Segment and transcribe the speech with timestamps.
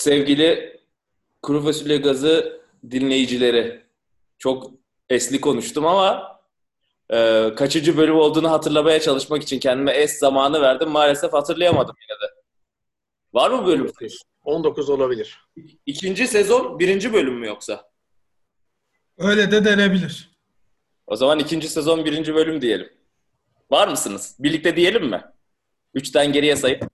[0.00, 0.80] Sevgili
[1.42, 2.60] Kuru Fasulye Gazı
[2.90, 3.84] dinleyicileri.
[4.38, 4.70] Çok
[5.10, 6.40] esli konuştum ama
[7.10, 10.88] e, kaçıncı bölüm olduğunu hatırlamaya çalışmak için kendime es zamanı verdim.
[10.88, 12.34] Maalesef hatırlayamadım yine de.
[13.32, 13.80] Var mı bölüm?
[13.80, 15.38] 19, 19 olabilir.
[15.86, 17.90] İkinci sezon birinci bölüm mü yoksa?
[19.18, 20.30] Öyle de denebilir.
[21.06, 22.92] O zaman ikinci sezon birinci bölüm diyelim.
[23.70, 24.36] Var mısınız?
[24.38, 25.24] Birlikte diyelim mi?
[25.94, 26.84] Üçten geriye sayıp.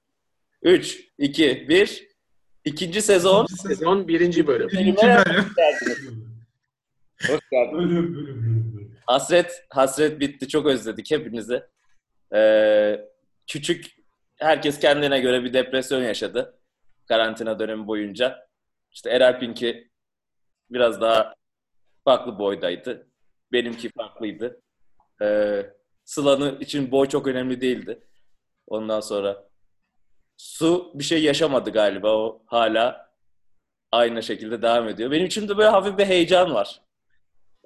[0.62, 2.05] Üç, iki, bir.
[2.66, 3.46] İkinci sezon.
[3.46, 4.68] Sezon birinci bölüm.
[4.68, 5.44] Birinci bölüm.
[5.44, 5.98] Hoş geldiniz.
[7.28, 8.96] Bölüm, bölüm, bölüm, bölüm.
[9.06, 10.48] Hasret, hasret bitti.
[10.48, 11.62] Çok özledik hepinizi.
[12.34, 13.00] Ee,
[13.46, 13.96] küçük,
[14.36, 16.58] herkes kendine göre bir depresyon yaşadı.
[17.08, 18.48] Karantina dönemi boyunca.
[18.92, 19.90] İşte Erel Pink'i
[20.70, 21.34] biraz daha
[22.04, 23.06] farklı boydaydı.
[23.52, 24.60] Benimki farklıydı.
[25.22, 25.66] Ee,
[26.04, 28.00] Sıla'nın için boy çok önemli değildi.
[28.66, 29.48] Ondan sonra
[30.36, 32.16] Su bir şey yaşamadı galiba.
[32.16, 33.10] O hala
[33.92, 35.10] aynı şekilde devam ediyor.
[35.10, 36.80] Benim içimde böyle hafif bir heyecan var.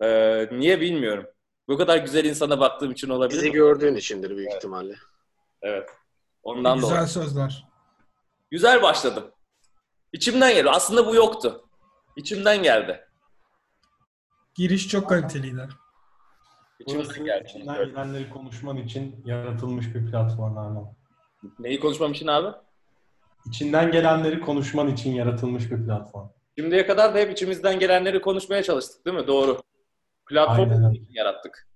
[0.02, 1.26] Ee, niye bilmiyorum.
[1.68, 3.52] Bu kadar güzel insana baktığım için olabilir Bizi mi?
[3.54, 4.94] gördüğün içindir büyük ihtimalle.
[5.62, 5.88] Evet.
[6.42, 7.06] Ondan Güzel dolayı.
[7.06, 7.66] sözler.
[8.50, 9.30] Güzel başladım.
[10.12, 10.70] İçimden geldi.
[10.70, 11.68] Aslında bu yoktu.
[12.16, 13.06] İçimden geldi.
[14.54, 15.68] Giriş çok kaliteliydi.
[16.80, 17.46] İçimden geldi.
[17.48, 20.94] içinden gelenleri konuşman için yaratılmış bir platform Erman.
[21.58, 22.56] Neyi konuşmam için abi?
[23.46, 26.28] İçinden gelenleri konuşman için yaratılmış bir platform.
[26.58, 29.26] Şimdiye kadar da hep içimizden gelenleri konuşmaya çalıştık değil mi?
[29.26, 29.62] Doğru.
[30.28, 31.68] Platformu bunun için yarattık.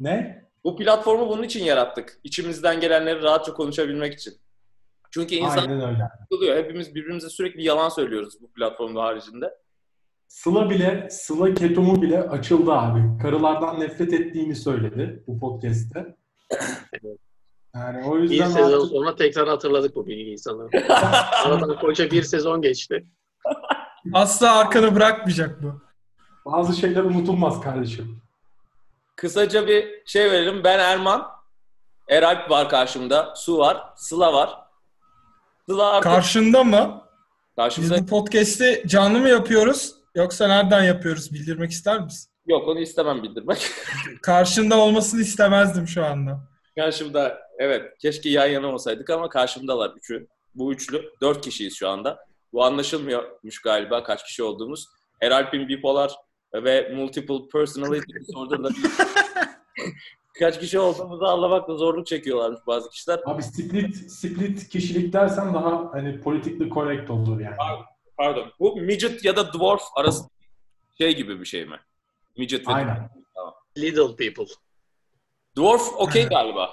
[0.00, 0.44] Ne?
[0.64, 2.20] Bu platformu bunun için yarattık.
[2.24, 4.34] İçimizden gelenleri rahatça konuşabilmek için.
[5.10, 5.60] Çünkü insan
[6.22, 6.56] sıkılıyor.
[6.56, 9.54] Hepimiz birbirimize sürekli yalan söylüyoruz bu platformda haricinde.
[10.28, 13.22] Sıla bile, Sıla Ketum'u bile açıldı abi.
[13.22, 16.16] Karılardan nefret ettiğini söyledi bu podcast'te.
[17.74, 20.70] Yani o Bir yüzden sezon artık sonra tekrar hatırladık bu bilgiyi sanırım.
[21.44, 23.06] Aradan koca bir sezon geçti.
[24.12, 25.80] Asla arkanı bırakmayacak bu.
[26.44, 28.22] bazı şeyler unutulmaz kardeşim.
[29.16, 30.64] Kısaca bir şey verelim.
[30.64, 31.26] Ben Erman.
[32.08, 33.34] Eralp var karşımda.
[33.36, 33.82] Su var.
[33.96, 34.58] Sıla var.
[35.68, 37.02] Sıla artık Karşında mı?
[37.50, 39.94] Biz karşımda bu podcast'i canlı mı yapıyoruz?
[40.14, 41.32] Yoksa nereden yapıyoruz?
[41.32, 42.30] Bildirmek ister misin?
[42.46, 43.70] yok onu istemem bildirmek.
[44.22, 46.53] Karşında olmasını istemezdim şu anda.
[46.76, 50.26] Karşımda evet keşke yan yana olsaydık ama karşımdalar üçü.
[50.54, 51.10] Bu üçlü.
[51.20, 52.18] Dört kişiyiz şu anda.
[52.52, 54.86] Bu anlaşılmıyormuş galiba kaç kişi olduğumuz.
[55.22, 56.12] Eralp'in bipolar
[56.54, 58.68] ve multiple personality disorder'da
[60.38, 63.20] kaç kişi olduğumuzu anlamakta zorluk çekiyorlarmış bazı kişiler.
[63.24, 67.56] Abi split, split kişilik dersen daha hani politically correct olur yani.
[68.16, 68.52] Pardon.
[68.60, 70.24] Bu midget ya da dwarf arası
[70.98, 71.76] şey gibi bir şey mi?
[72.38, 73.10] Midget ve Aynen.
[73.78, 74.54] Little people.
[75.56, 76.70] Dwarf okey galiba.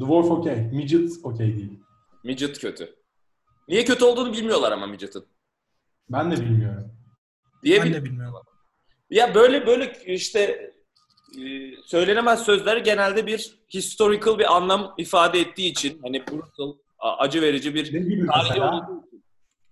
[0.00, 0.56] Dwarf okey.
[0.56, 1.80] Midget okey değil.
[2.24, 2.96] Midget kötü.
[3.68, 5.26] Niye kötü olduğunu bilmiyorlar ama midget'ın.
[6.08, 6.92] Ben de bilmiyorum.
[7.62, 8.46] Diye Ben bil- de bilmiyorum.
[9.10, 10.40] Ya böyle böyle işte
[11.38, 11.42] e,
[11.84, 17.94] söylenemez sözler genelde bir historical bir anlam ifade ettiği için hani brutal, acı verici bir
[17.94, 18.74] Ne gibi tarihi mesela?
[18.76, 19.24] olduğu için.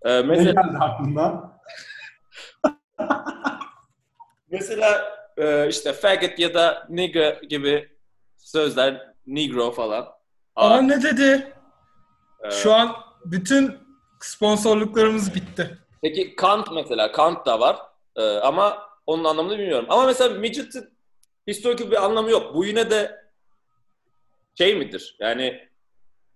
[0.04, 1.52] Ee, Ne mesela geldi aklına?
[4.50, 5.04] mesela
[5.36, 7.91] e, işte faggot ya da nigger gibi
[8.42, 10.08] sözler, negro falan.
[10.56, 11.53] Aa Aa, ne dedi?
[12.44, 13.75] e, Şu an bütün
[14.20, 15.78] sponsorluklarımız bitti.
[16.03, 17.78] Peki Kant mesela, Kant da var
[18.16, 19.86] Ee, ama onun anlamını bilmiyorum.
[19.88, 20.91] Ama mesela midget'in
[21.47, 22.54] historical bir anlamı yok.
[22.54, 23.20] Bu yine de
[24.58, 25.16] şey midir?
[25.20, 25.69] Yani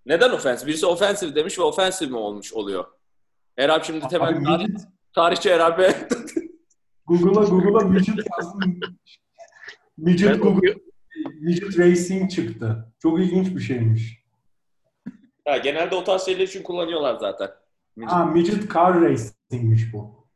[0.06, 0.68] neden offensive?
[0.70, 2.84] Birisi offensive demiş ve offensive mi olmuş oluyor?
[3.58, 4.80] Erap şimdi temel Abi tarih, midget,
[5.14, 5.90] tarihçi Erap Bey.
[7.06, 8.80] Google'a Google'a midget yazdım.
[9.96, 10.74] Midget Google,
[11.40, 12.92] midget racing çıktı.
[13.02, 14.22] Çok ilginç bir şeymiş.
[15.48, 17.50] ha, genelde o tarz şeyler için kullanıyorlar zaten.
[17.96, 18.12] Midget.
[18.14, 20.26] Ha midget car racing'miş bu.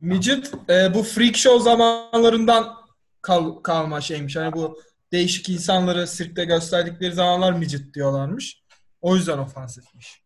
[0.00, 2.74] Midget e, bu freak show zamanlarından
[3.22, 4.36] kal- kalma şeymiş.
[4.36, 4.80] Hani bu
[5.12, 8.62] değişik insanları sirkte gösterdikleri zamanlar midget diyorlarmış.
[9.00, 10.22] O yüzden ofansifmiş.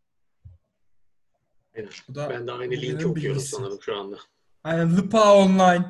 [1.76, 1.90] Aynen.
[2.08, 4.16] Bu da Ben de aynı linki okuyorum sanırım şu anda.
[4.64, 5.84] Aynen Lupa Online.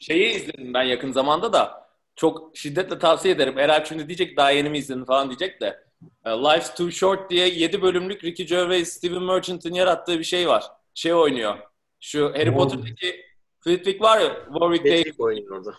[0.00, 1.81] Şeyi izledim ben yakın zamanda da.
[2.16, 3.58] Çok şiddetle tavsiye ederim.
[3.58, 5.84] Erap şimdi diyecek daha yeni mi izledin falan diyecek de.
[6.24, 10.64] E, Life's Too Short diye 7 bölümlük Ricky Gervais, Steven Merchant'ın yarattığı bir şey var.
[10.94, 11.58] Şey oynuyor.
[12.00, 12.54] Şu Harry Oo.
[12.54, 13.24] Potter'daki
[13.60, 15.02] Flitwick var ya, Warwick Davis.
[15.02, 15.74] Flitwick oynuyor orada.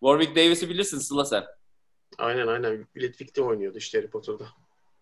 [0.00, 1.44] Warwick Davis'i bilirsin Sıla sen.
[2.18, 2.86] Aynen aynen.
[2.94, 4.44] Flitwick'te oynuyordu işte Harry Potter'da.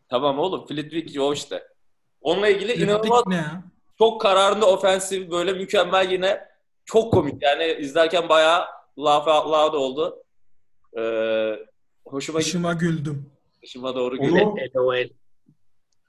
[0.08, 1.68] Tamam oğlum Flitwick o işte.
[2.20, 3.44] Onunla ilgili Flitwick inanılmaz ne
[3.98, 6.48] çok kararında ofensif böyle mükemmel yine
[6.84, 8.64] çok komik yani izlerken bayağı
[8.98, 10.22] laugh out loud oldu.
[10.96, 11.56] Ee,
[12.06, 12.48] hoşuma gitti.
[12.48, 13.30] Başıma güldüm.
[13.62, 14.56] Hoşuma doğru geliyor.
[14.76, 15.08] LOL.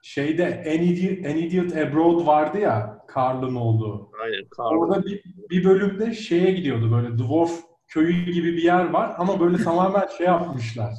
[0.02, 4.12] şeyde An Idiot, An Idiot Abroad vardı ya Carl'ın olduğu.
[4.24, 4.46] Aynen.
[4.50, 4.76] Karl.
[4.78, 7.52] Orada bir, bir bölümde şeye gidiyordu böyle Dwarf
[7.88, 10.94] köyü gibi bir yer var ama böyle tamamen şey yapmışlar.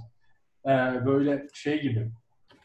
[0.67, 2.11] Ee, böyle şey gibi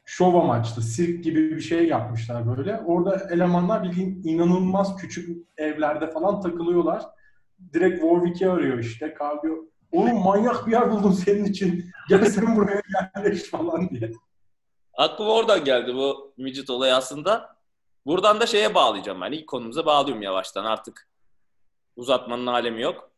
[0.05, 2.79] şov amaçlı, sirk gibi bir şey yapmışlar böyle.
[2.79, 7.03] Orada elemanlar bildiğin inanılmaz küçük evlerde falan takılıyorlar.
[7.73, 9.15] Direkt Warwick'i arıyor işte.
[9.21, 9.57] Carl diyor,
[9.93, 11.91] oğlum manyak bir yer buldum senin için.
[12.09, 12.81] Gel sen buraya
[13.15, 14.11] yerleş falan diye.
[14.93, 17.55] Aklıma oradan geldi bu midget olayı aslında.
[18.05, 19.31] Buradan da şeye bağlayacağım ben.
[19.31, 21.07] İlk konumuza bağlıyorum yavaştan artık.
[21.95, 23.11] Uzatmanın alemi yok.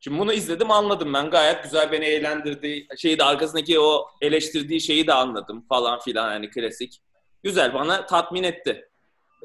[0.00, 1.30] Şimdi bunu izledim anladım ben.
[1.30, 2.86] Gayet güzel beni eğlendirdi.
[2.96, 7.02] Şeyi de arkasındaki o eleştirdiği şeyi de anladım falan filan yani klasik.
[7.42, 8.88] Güzel bana tatmin etti.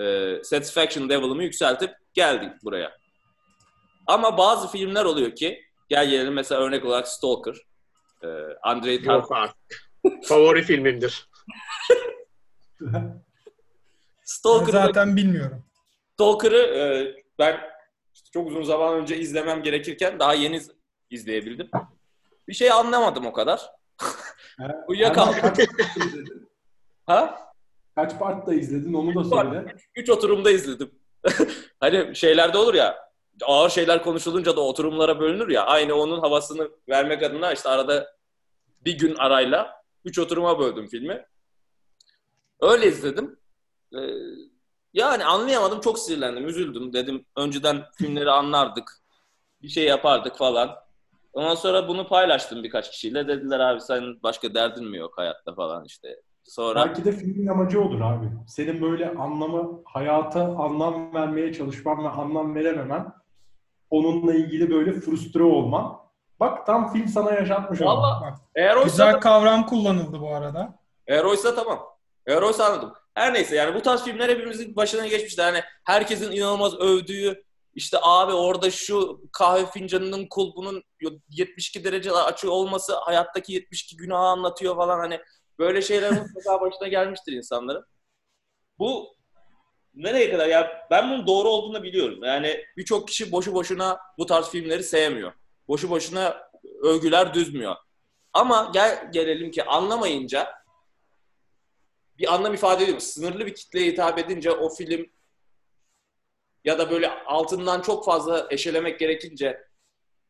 [0.01, 2.97] Ee, satisfaction level'ımı yükseltip geldik buraya.
[4.07, 7.55] Ama bazı filmler oluyor ki gel gelelim mesela örnek olarak Stalker.
[8.23, 8.27] Ee,
[8.63, 9.91] Andrei Tar- Yok artık.
[10.23, 11.29] Favori filmimdir.
[14.23, 15.65] Stalker'ı zaten bilmiyorum.
[16.13, 17.59] Stalker'ı e, ben
[18.33, 20.71] çok uzun zaman önce izlemem gerekirken daha yeni iz-
[21.09, 21.69] izleyebildim.
[22.47, 23.71] Bir şey anlamadım o kadar.
[24.87, 25.53] Uyuyakaldım.
[27.05, 27.47] Ha?
[27.95, 29.75] kaç part da izledin onu da Üç söyle.
[29.95, 30.91] Üç oturumda izledim.
[31.79, 33.06] hani şeylerde olur ya
[33.45, 38.15] ağır şeyler konuşulunca da oturumlara bölünür ya aynı onun havasını vermek adına işte arada
[38.85, 41.25] bir gün arayla üç oturuma böldüm filmi.
[42.61, 43.39] Öyle izledim.
[43.93, 43.97] Ee,
[44.93, 49.01] yani anlayamadım çok sinirlendim üzüldüm dedim önceden filmleri anlardık
[49.61, 50.75] bir şey yapardık falan.
[51.33, 55.85] Ondan sonra bunu paylaştım birkaç kişiyle dediler abi senin başka derdin mi yok hayatta falan
[55.85, 56.21] işte.
[56.43, 58.25] Sonra Belki de filmin amacı odur abi.
[58.47, 63.13] Senin böyle anlamı, hayata anlam vermeye çalışman ve anlam verememen,
[63.89, 65.97] onunla ilgili böyle frustre olman.
[66.39, 67.81] Bak tam film sana yaşatmış.
[67.81, 70.79] Valla eğer oysa güzel kavram kullanıldı bu arada.
[71.07, 71.79] Eğer oysa tamam.
[72.25, 72.93] Eğer oysa anladım.
[73.13, 75.41] Her neyse yani bu tarz filmler hepimizin başına geçmişti.
[75.41, 77.43] Yani herkesin inanılmaz övdüğü
[77.73, 80.83] işte abi orada şu kahve fincanının kulpunun
[81.29, 85.19] 72 derece açı olması hayattaki 72 günahı anlatıyor falan hani
[85.59, 87.85] böyle şeyler mutlaka başına gelmiştir insanların.
[88.79, 89.16] Bu
[89.97, 92.23] nereye kadar ya ben bunun doğru olduğunu biliyorum.
[92.23, 95.33] Yani birçok kişi boşu boşuna bu tarz filmleri sevmiyor.
[95.67, 96.49] Boşu boşuna
[96.83, 97.75] övgüler düzmüyor.
[98.33, 100.53] Ama gel gelelim ki anlamayınca
[102.17, 102.99] bir anlam ifade ediyor.
[102.99, 105.05] Sınırlı bir kitleye hitap edince o film
[106.63, 109.67] ya da böyle altından çok fazla eşelemek gerekince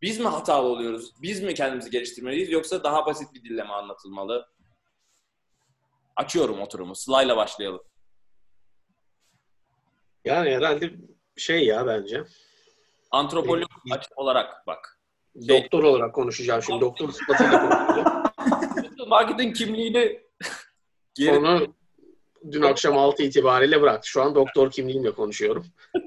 [0.02, 1.14] biz mi hatalı oluyoruz?
[1.22, 2.52] Biz mi kendimizi geliştirmeliyiz?
[2.52, 4.48] Yoksa daha basit bir dille anlatılmalı?
[6.16, 6.96] Açıyorum oturumu.
[6.96, 7.82] Sıla'yla başlayalım.
[10.28, 10.92] Yani herhalde
[11.38, 12.24] şey ya bence.
[13.12, 15.00] Antropolog açı olarak bak.
[15.48, 16.82] Şey- Doktor olarak konuşacağım şimdi.
[16.82, 18.24] Doktor sıfatıyla konuşacağım.
[19.08, 20.22] Marketin kimliğini
[21.30, 21.76] Onu
[22.52, 24.10] dün akşam 6 itibariyle bıraktı.
[24.10, 25.66] Şu an doktor kimliğimle konuşuyorum.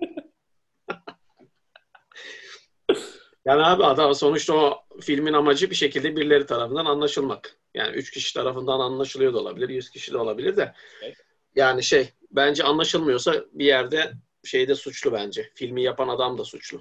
[3.44, 7.56] yani abi adam sonuçta o filmin amacı bir şekilde birileri tarafından anlaşılmak.
[7.74, 10.74] Yani 3 kişi tarafından anlaşılıyor da olabilir, 100 kişi de olabilir de.
[11.02, 11.29] Evet.
[11.56, 14.12] Yani şey bence anlaşılmıyorsa bir yerde
[14.44, 15.50] şeyde suçlu bence.
[15.54, 16.80] Filmi yapan adam da suçlu.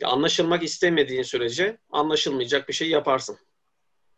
[0.00, 3.38] Ya anlaşılmak istemediğin sürece anlaşılmayacak bir şey yaparsın.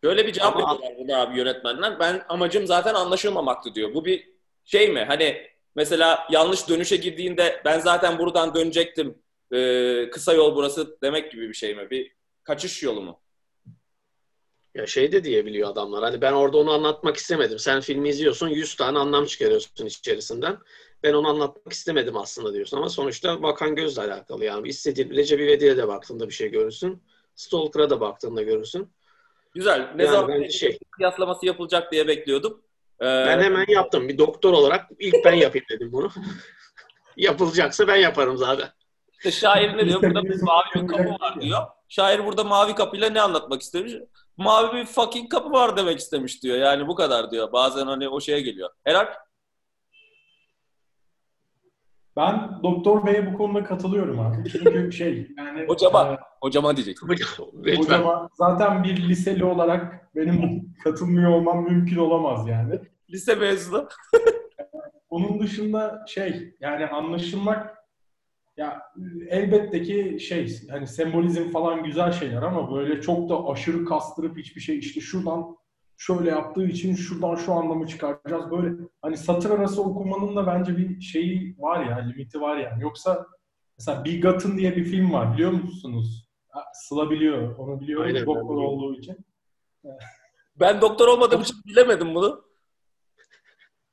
[0.03, 1.99] Böyle bir cevap Ama- veriyorlar burada abi yönetmenler.
[1.99, 3.93] Ben amacım zaten anlaşılmamaktı diyor.
[3.93, 4.29] Bu bir
[4.65, 5.03] şey mi?
[5.07, 9.17] Hani mesela yanlış dönüşe girdiğinde ben zaten buradan dönecektim.
[9.53, 11.89] Ee, kısa yol burası demek gibi bir şey mi?
[11.89, 13.21] Bir kaçış yolu mu?
[14.75, 16.03] Ya şey de diyebiliyor adamlar.
[16.03, 17.59] Hani ben orada onu anlatmak istemedim.
[17.59, 20.57] Sen filmi izliyorsun 100 tane anlam çıkarıyorsun içerisinden.
[21.03, 24.67] Ben onu anlatmak istemedim aslında diyorsun ama sonuçta bakan gözle alakalı yani.
[24.67, 27.03] İstediğin Recep İvedik'e de baktığında bir şey görürsün.
[27.35, 28.91] Stalker'a da baktığında görürsün.
[29.53, 29.91] Güzel.
[29.95, 30.79] Ne Yani zaman şey.
[30.91, 32.61] kıyaslaması yapılacak diye bekliyordum.
[33.01, 34.07] Ee, Ben hemen yaptım.
[34.09, 36.11] Bir doktor olarak ilk ben yapayım dedim bunu.
[37.17, 38.69] Yapılacaksa ben yaparım zaten.
[39.13, 40.01] işte şair ne diyor?
[40.01, 41.59] Burada bir mavi bir kapı var diyor.
[41.89, 43.93] Şair burada mavi kapıyla ne anlatmak istemiş?
[44.41, 46.57] Mavi bir fucking kapı var demek istemiş diyor.
[46.57, 47.51] Yani bu kadar diyor.
[47.51, 48.69] Bazen hani o şeye geliyor.
[48.83, 49.11] Herhalde
[52.17, 54.49] Ben Doktor Bey'e bu konuda katılıyorum abi.
[54.51, 56.03] Çünkü şey yani Hocama.
[56.03, 56.73] e, hocama.
[57.55, 57.77] Lütfen.
[57.83, 62.79] hocama zaten bir liseli olarak benim katılmıyor olmam mümkün olamaz yani.
[63.09, 63.87] Lise mezunu.
[65.09, 67.77] Onun dışında şey yani anlaşılmak
[68.61, 68.81] ya
[69.29, 74.61] elbette ki şey hani sembolizm falan güzel şeyler ama böyle çok da aşırı kastırıp hiçbir
[74.61, 75.57] şey işte şuradan
[75.97, 78.51] şöyle yaptığı için şuradan şu anlamı çıkaracağız.
[78.51, 82.83] Böyle hani satır arası okumanın da bence bir şeyi var ya limiti var yani.
[82.83, 83.27] Yoksa
[83.77, 86.29] mesela Bigotten diye bir film var biliyor musunuz?
[86.73, 87.57] Sıla biliyor.
[87.57, 88.65] Onu biliyorum Aynen, ben doktor biliyorum.
[88.65, 89.17] olduğu için.
[90.55, 92.43] Ben doktor olmadığım için bilemedim bunu.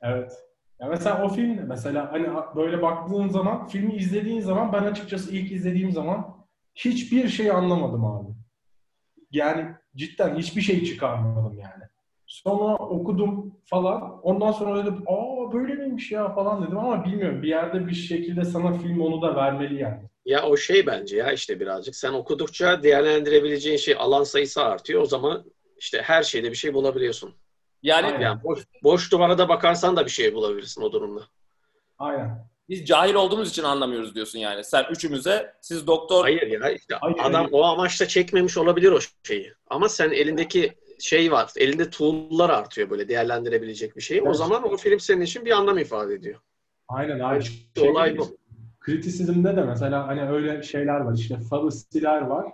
[0.00, 0.32] Evet.
[0.80, 5.36] Ya mesela o film de mesela hani böyle baktığın zaman filmi izlediğin zaman ben açıkçası
[5.36, 8.28] ilk izlediğim zaman hiçbir şey anlamadım abi.
[9.30, 11.84] Yani cidden hiçbir şey çıkarmadım yani.
[12.26, 14.20] Sonra okudum falan.
[14.22, 17.42] Ondan sonra dedim aa böyle miymiş ya falan dedim ama bilmiyorum.
[17.42, 20.02] Bir yerde bir şekilde sana film onu da vermeli yani.
[20.24, 21.96] Ya o şey bence ya işte birazcık.
[21.96, 25.02] Sen okudukça değerlendirebileceğin şey alan sayısı artıyor.
[25.02, 25.44] O zaman
[25.78, 27.34] işte her şeyde bir şey bulabiliyorsun.
[27.82, 28.20] Yani Aynen.
[28.20, 31.20] Yani boş, boş duvara da bakarsan da bir şey bulabilirsin o durumda.
[31.98, 32.48] Aynen.
[32.68, 34.64] biz cahil olduğumuz için anlamıyoruz diyorsun yani.
[34.64, 37.48] Sen üçümüze siz doktor Hayır ya işte Hayır, adam hayır.
[37.52, 39.52] o amaçla çekmemiş olabilir o şeyi.
[39.66, 41.50] Ama sen elindeki şey var.
[41.56, 44.22] Elinde tool'lar artıyor böyle değerlendirebilecek bir şeyi.
[44.22, 44.36] O Evet.
[44.36, 46.40] zaman o film senin için bir anlam ifade ediyor.
[46.88, 47.38] Aynen abi.
[47.38, 48.36] İşte olay bu.
[48.80, 51.14] Kritisizmde de mesela hani öyle şeyler var.
[51.14, 52.46] İşte fallacy'ler var.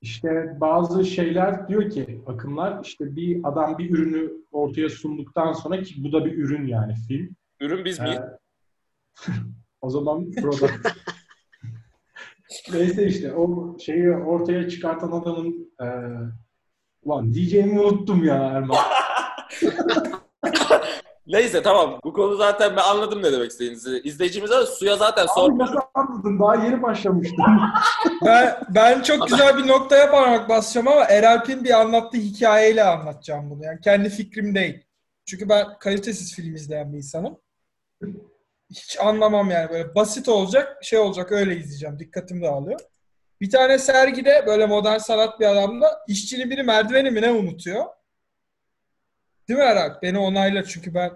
[0.00, 5.94] İşte bazı şeyler diyor ki akımlar işte bir adam bir ürünü ortaya sunduktan sonra ki
[6.04, 7.36] bu da bir ürün yani film.
[7.60, 8.18] ürün biz miyiz?
[8.18, 9.32] Ee,
[9.80, 10.88] o zaman product.
[12.72, 15.86] Neyse işte o şeyi ortaya çıkartan adamın e,
[17.02, 18.76] ulan diyeceğimi unuttum ya Erman.
[21.28, 21.98] Neyse tamam.
[22.04, 24.00] Bu konu zaten ben anladım ne demek istediğinizi.
[24.04, 25.58] İzleyicimize suya zaten Abi sor.
[25.58, 26.38] nasıl anladın?
[26.38, 27.44] Daha yeni başlamıştım.
[28.24, 33.64] Ben, ben çok güzel bir noktaya parmak basacağım ama Eralp'in bir anlattığı hikayeyle anlatacağım bunu.
[33.64, 34.84] Yani kendi fikrim değil.
[35.26, 37.38] Çünkü ben kalitesiz film izleyen bir insanım.
[38.70, 41.98] Hiç anlamam yani böyle basit olacak, şey olacak öyle izleyeceğim.
[41.98, 42.80] Dikkatim dağılıyor.
[43.40, 47.84] Bir tane sergide böyle modern sanat bir adamda işçinin biri merdiveni mi ne unutuyor?
[49.48, 50.02] Değil mi Eralp?
[50.02, 51.12] Beni onayla çünkü ben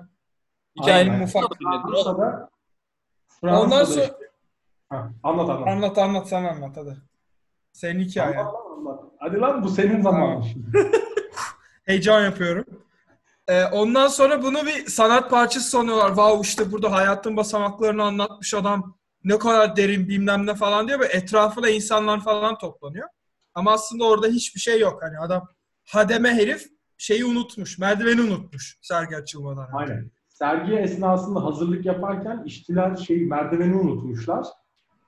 [0.81, 1.45] Hikayenin ufak.
[1.63, 2.49] Fransa'da
[3.43, 4.17] Ondan Fransa'da sonra işte-
[4.89, 5.69] Ha, anlat anlat.
[5.69, 6.97] anlat anlat sen anlat hadi.
[7.73, 8.37] Senin hikayen.
[8.39, 9.01] Anlat, anlat.
[9.19, 10.45] Hadi lan bu senin zamanın.
[11.85, 12.65] Heyecan yapıyorum.
[13.49, 16.09] Ee, ondan sonra bunu bir sanat parçası sanıyorlar.
[16.09, 18.99] Wow işte burada hayatın basamaklarını anlatmış adam.
[19.25, 21.01] Ne kadar derin bilmem ne falan diyor.
[21.01, 23.09] Ve etrafına insanlar falan toplanıyor.
[23.55, 25.03] Ama aslında orada hiçbir şey yok.
[25.03, 25.49] Hani adam
[25.85, 26.72] hademe herif
[27.03, 27.79] şeyi unutmuş.
[27.79, 29.69] Merdiveni unutmuş sergi açılmadan.
[29.73, 30.11] Aynen.
[30.29, 34.47] Sergi esnasında hazırlık yaparken işçiler şey merdiveni unutmuşlar.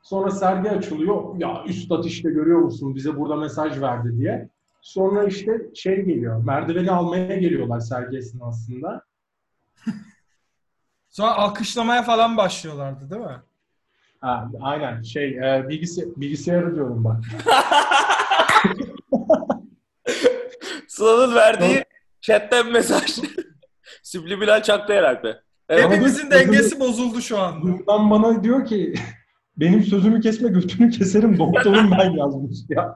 [0.03, 1.39] Sonra sergi açılıyor.
[1.39, 4.49] Ya üstad işte görüyor musun bize burada mesaj verdi diye.
[4.81, 6.45] Sonra işte şey geliyor.
[6.45, 9.03] Merdiveni almaya geliyorlar sergi esnasında.
[11.11, 13.43] Sonra alkışlamaya falan başlıyorlardı değil mi?
[14.21, 17.25] Ha, aynen şey e, bilgisi, bilgisayarı diyorum bak.
[21.05, 21.85] Sıla'nın verdiği
[22.21, 23.19] chatten mesaj.
[24.03, 25.41] Subliminal çaktı herhalde.
[25.69, 25.85] Evet.
[25.85, 27.63] Hepimizin dengesi bozuldu şu anda.
[27.63, 28.95] Buradan bana diyor ki
[29.57, 32.95] benim sözümü kesme götünü keserim doktorum ben yazmış ya.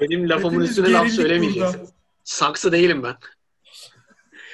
[0.00, 1.88] Benim lafımın üstüne laf söylemeyeceksin.
[2.24, 3.14] Saksı değilim ben.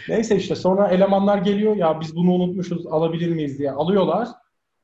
[0.09, 4.29] Neyse işte sonra elemanlar geliyor ya biz bunu unutmuşuz alabilir miyiz diye alıyorlar.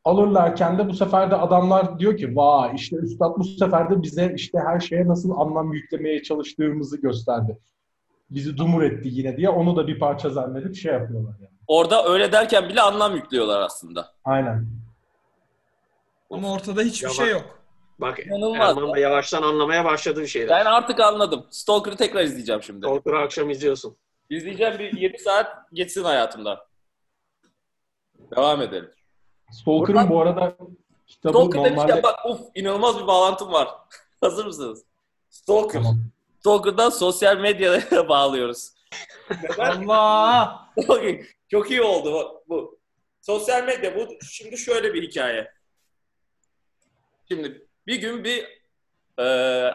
[0.05, 4.33] Alırlarken de bu sefer de adamlar diyor ki vay işte üstad bu sefer de bize
[4.37, 7.59] işte her şeye nasıl anlam yüklemeye çalıştığımızı gösterdi.
[8.31, 11.53] Bizi dumur etti yine diye onu da bir parça zannedip şey yapıyorlar yani.
[11.67, 14.13] Orada öyle derken bile anlam yüklüyorlar aslında.
[14.25, 14.67] Aynen.
[16.31, 17.59] Ama ortada hiçbir Ya şey bak- yok.
[17.99, 20.49] Bak İnanılmaz Erman da yavaştan anlamaya başladı bir şeyler.
[20.49, 21.47] Ben artık anladım.
[21.51, 22.87] Stalker'ı tekrar izleyeceğim şimdi.
[22.87, 23.97] Korkuru akşam izliyorsun.
[24.31, 26.59] İzleyeceğim bir 7 saat geçsin hayatımdan.
[28.37, 28.91] Devam edelim.
[29.53, 30.57] Stalker'ın bu arada
[31.07, 32.03] kitabı Stalker demişken normalde...
[32.03, 33.69] bak uf inanılmaz bir bağlantım var.
[34.21, 34.85] Hazır mısınız?
[35.31, 35.83] Stalker.
[35.83, 35.99] Tamam.
[36.41, 38.73] Stalker'dan sosyal medyaya bağlıyoruz.
[39.59, 40.69] Allah!
[40.89, 42.79] Okey, Çok iyi oldu bu- bu.
[43.21, 45.53] Sosyal medya bu şimdi şöyle bir hikaye.
[47.29, 48.63] Şimdi bir gün bir
[49.19, 49.25] e,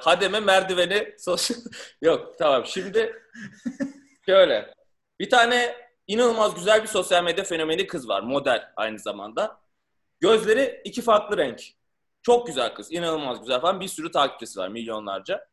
[0.02, 1.58] hademe merdiveni sosyal...
[2.02, 3.14] Yok tamam şimdi
[4.26, 4.74] şöyle.
[5.20, 5.76] Bir tane
[6.08, 8.22] inanılmaz güzel bir sosyal medya fenomeni kız var.
[8.22, 9.60] Model aynı zamanda.
[10.20, 11.62] Gözleri iki farklı renk.
[12.22, 12.92] Çok güzel kız.
[12.92, 13.80] inanılmaz güzel falan.
[13.80, 14.70] Bir sürü takipçisi var.
[14.70, 15.48] Milyonlarca.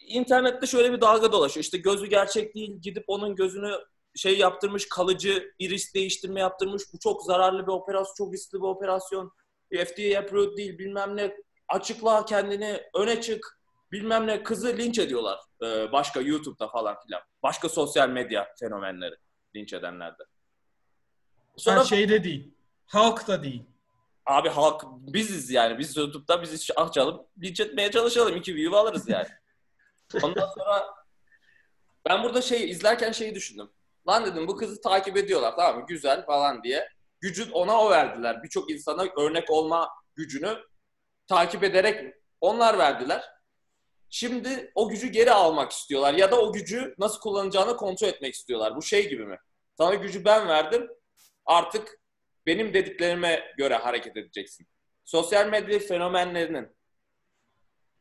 [0.00, 1.64] İnternette şöyle bir dalga dolaşıyor.
[1.64, 2.80] İşte gözü gerçek değil.
[2.82, 3.72] Gidip onun gözünü
[4.16, 6.82] şey yaptırmış, kalıcı iris değiştirme yaptırmış.
[6.92, 9.32] Bu çok zararlı bir operasyon, çok riskli bir operasyon.
[9.72, 11.36] FDA approved değil, bilmem ne.
[11.68, 13.60] Açıkla kendini, öne çık.
[13.92, 14.42] Bilmem ne.
[14.42, 15.40] Kızı linç ediyorlar.
[15.62, 17.22] Ee, başka YouTube'da falan filan.
[17.42, 19.14] Başka sosyal medya fenomenleri
[19.56, 20.22] linç edenlerde.
[21.56, 22.54] Sonra Sen şeyde değil.
[22.86, 23.62] Halk da değil.
[24.30, 25.78] Abi halk biziz yani.
[25.78, 28.36] Biz YouTube'da biz iş açalım, linç etmeye çalışalım.
[28.36, 29.28] İki view alırız yani.
[30.22, 30.94] Ondan sonra
[32.08, 33.70] ben burada şey izlerken şeyi düşündüm.
[34.08, 35.86] Lan dedim bu kızı takip ediyorlar tamam mı?
[35.88, 36.88] Güzel falan diye.
[37.20, 38.42] Gücü ona o verdiler.
[38.42, 40.58] Birçok insana örnek olma gücünü
[41.28, 43.24] takip ederek onlar verdiler.
[44.10, 48.76] Şimdi o gücü geri almak istiyorlar ya da o gücü nasıl kullanacağını kontrol etmek istiyorlar.
[48.76, 49.38] Bu şey gibi mi?
[49.78, 50.90] Sana gücü ben verdim.
[51.46, 51.99] Artık
[52.46, 54.66] benim dediklerime göre hareket edeceksin.
[55.04, 56.76] Sosyal medya fenomenlerinin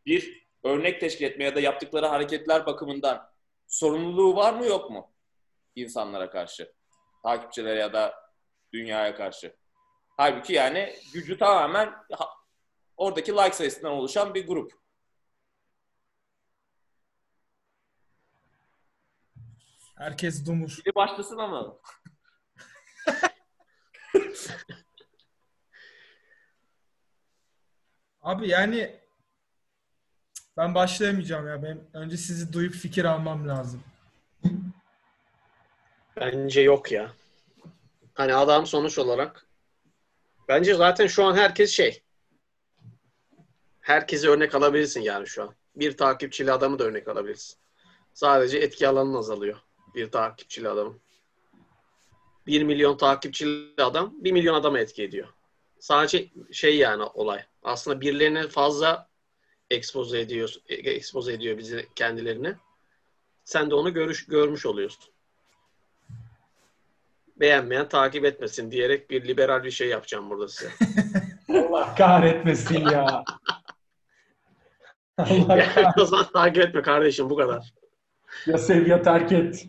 [0.06, 3.30] bir örnek teşkil etme ya da yaptıkları hareketler bakımından
[3.68, 5.12] sorumluluğu var mı yok mu
[5.76, 6.74] insanlara karşı?
[7.24, 8.14] Takipçilere ya da
[8.74, 9.56] dünyaya karşı.
[10.18, 11.94] Halbuki yani gücü tamamen
[12.98, 14.80] oradaki like sayısından oluşan bir grup.
[19.98, 20.80] Herkes dumur.
[20.86, 21.78] Biri başlasın ama.
[28.22, 29.00] Abi yani
[30.58, 31.64] ben başlayamayacağım ya.
[31.64, 33.84] Ben önce sizi duyup fikir almam lazım.
[36.16, 37.14] Bence yok ya.
[38.14, 39.46] Hani adam sonuç olarak
[40.48, 42.04] bence zaten şu an herkes şey
[43.82, 45.56] herkese örnek alabilirsin yani şu an.
[45.76, 47.58] Bir takipçili adamı da örnek alabilirsin.
[48.14, 49.60] Sadece etki alanın azalıyor.
[49.96, 51.02] Bir takipçili adamın.
[52.50, 55.28] Bir milyon takipçili adam bir milyon adama etki ediyor.
[55.80, 57.44] Sadece şey yani olay.
[57.64, 59.08] Aslında birilerine fazla
[59.70, 62.56] expose ediyor, expose ediyor bizi kendilerini.
[63.46, 65.14] Sen de onu görüş, görmüş oluyorsun
[67.40, 70.72] beğenmeyen takip etmesin diyerek bir liberal bir şey yapacağım burada size.
[71.50, 73.24] Allah kahretmesin ya.
[75.18, 77.74] Allah o zaman takip etme kardeşim bu kadar.
[78.46, 79.68] Ya sev ya terk et.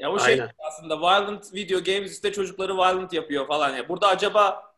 [0.00, 0.50] Ya bu şey Aynen.
[0.58, 3.88] aslında violent video games işte çocukları violent yapıyor falan ya.
[3.88, 4.72] Burada acaba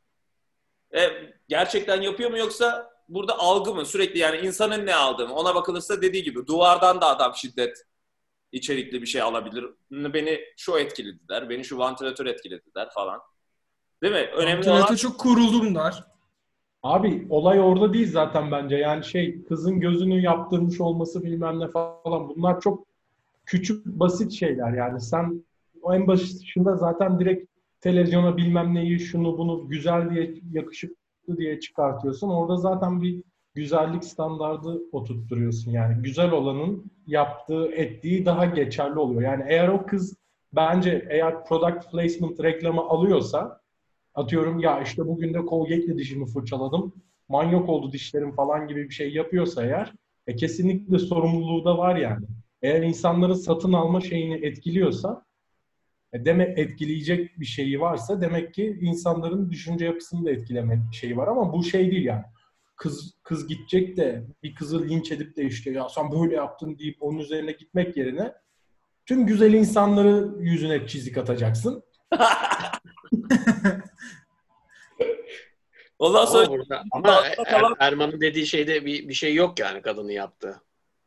[0.95, 1.01] e,
[1.49, 3.87] gerçekten yapıyor mu yoksa burada algı mı?
[3.87, 5.35] Sürekli yani insanın ne aldığı mı?
[5.35, 7.87] Ona bakılırsa dediği gibi duvardan da adam şiddet
[8.53, 9.65] içerikli bir şey alabilir.
[9.91, 13.21] Beni şu etkiledi der, beni şu vantilatör etkiledi der falan.
[14.03, 14.31] Değil mi?
[14.37, 16.05] Önemli olan çok kuruldum der.
[16.83, 18.77] Abi olay orada değil zaten bence.
[18.77, 22.29] Yani şey kızın gözünü yaptırmış olması bilmem ne falan.
[22.29, 22.92] Bunlar çok
[23.47, 24.73] küçük basit şeyler.
[24.73, 25.45] Yani sen
[25.83, 27.51] o en başında zaten direkt
[27.81, 32.29] televizyona bilmem neyi şunu bunu güzel diye yakışıklı diye çıkartıyorsun.
[32.29, 33.23] Orada zaten bir
[33.55, 35.71] güzellik standardı oturtturuyorsun.
[35.71, 39.23] Yani güzel olanın yaptığı ettiği daha geçerli oluyor.
[39.23, 40.17] Yani eğer o kız
[40.53, 43.61] bence eğer product placement reklamı alıyorsa
[44.15, 46.93] atıyorum ya işte bugün de Colgate'le dişimi fırçaladım.
[47.29, 49.93] Manyak oldu dişlerim falan gibi bir şey yapıyorsa eğer
[50.27, 52.27] e, kesinlikle sorumluluğu da var yani.
[52.63, 55.25] Eğer insanların satın alma şeyini etkiliyorsa
[56.13, 61.29] e, demek etkileyecek bir şeyi varsa demek ki insanların düşünce yapısını da etkileme şeyi var
[61.29, 62.25] ama bu şey değil yani.
[62.77, 66.97] Kız kız gidecek de bir kızı linç edip de işte ya sen böyle yaptın deyip
[67.03, 68.35] onun üzerine gitmek yerine
[69.07, 71.83] tüm güzel insanları yüzüne çizik atacaksın.
[75.99, 80.11] ondan sonra Ama, burada, ama Er- Erman'ın dediği şeyde bir, bir şey yok yani kadının
[80.11, 80.61] yaptığı.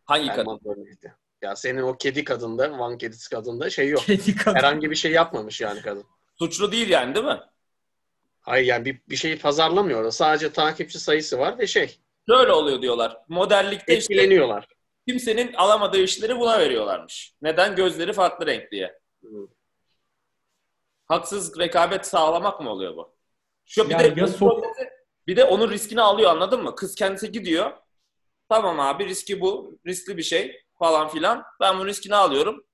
[0.05, 0.39] hangi kadın?
[0.41, 1.13] Erman örnekte.
[1.45, 4.01] Ya senin o kedi kadında, Van kedisi kadında şey yok.
[4.01, 4.55] Kedi kadın.
[4.55, 6.03] Herhangi bir şey yapmamış yani kadın.
[6.39, 7.39] Suçlu değil yani değil mi?
[8.41, 10.11] Hayır yani bir, bir şeyi pazarlamıyor orada.
[10.11, 13.17] Sadece takipçi sayısı var ve şey Şöyle oluyor diyorlar.
[13.27, 14.67] Modellikte işte etkileniyorlar.
[15.07, 17.33] kimsenin alamadığı işleri buna veriyorlarmış.
[17.41, 17.75] Neden?
[17.75, 18.99] Gözleri farklı renk diye.
[19.23, 19.47] Hı.
[21.05, 23.15] Haksız rekabet sağlamak mı oluyor bu?
[23.65, 24.61] Şu bir Yani de ya so-
[25.27, 26.75] bir de onun riskini alıyor anladın mı?
[26.75, 27.71] Kız kendisi gidiyor.
[28.49, 29.79] Tamam abi riski bu.
[29.87, 31.43] Riskli bir şey falan filan.
[31.61, 32.65] Ben bu riskini alıyorum.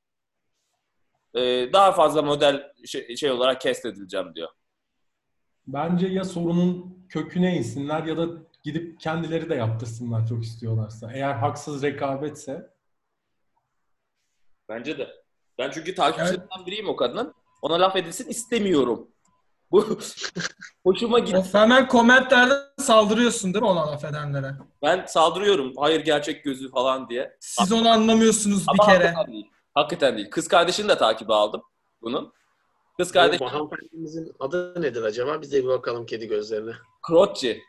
[1.36, 4.50] Ee, daha fazla model şey, şey olarak kest edileceğim diyor.
[5.68, 8.28] Bence ya sorunun köküne insinler ya da
[8.64, 11.12] gidip kendileri de yaptırsınlar çok istiyorlarsa.
[11.14, 12.72] Eğer haksız rekabetse
[14.70, 15.10] Bence de.
[15.58, 17.34] Ben çünkü takipçilerinden biriyim o kadının.
[17.62, 19.11] Ona laf edilsin istemiyorum.
[19.72, 20.00] Bu
[20.86, 21.44] hoşuma gitti.
[21.54, 24.56] Hemen komentlerde saldırıyorsun değil mi ona laf edenlere?
[24.82, 25.74] Ben saldırıyorum.
[25.78, 27.38] Hayır gerçek gözü falan diye.
[27.40, 29.08] Siz onu anlamıyorsunuz bir Ama kere.
[29.08, 29.52] hakikaten değil.
[29.74, 30.30] Hakikaten değil.
[30.30, 31.62] Kız kardeşini de takibe aldım
[32.02, 32.34] bunun.
[32.98, 35.42] Kız Bu kardeşim hanımefendimizin adı nedir acaba?
[35.42, 36.72] Biz de bir bakalım kedi gözlerine.
[37.02, 37.62] Krotçi.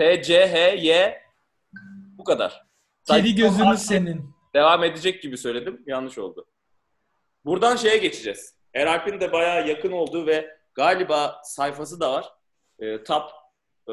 [0.00, 1.22] K-R-O-T-C-H-Y
[2.18, 2.62] bu kadar.
[3.04, 4.30] Kedi gözünü senin.
[4.54, 5.82] Devam edecek gibi söyledim.
[5.86, 6.46] Yanlış oldu.
[7.44, 8.54] Buradan şeye geçeceğiz.
[8.74, 12.32] Eralp'in de bayağı yakın olduğu ve galiba sayfası da var.
[12.78, 13.30] Ee, top
[13.88, 13.92] e,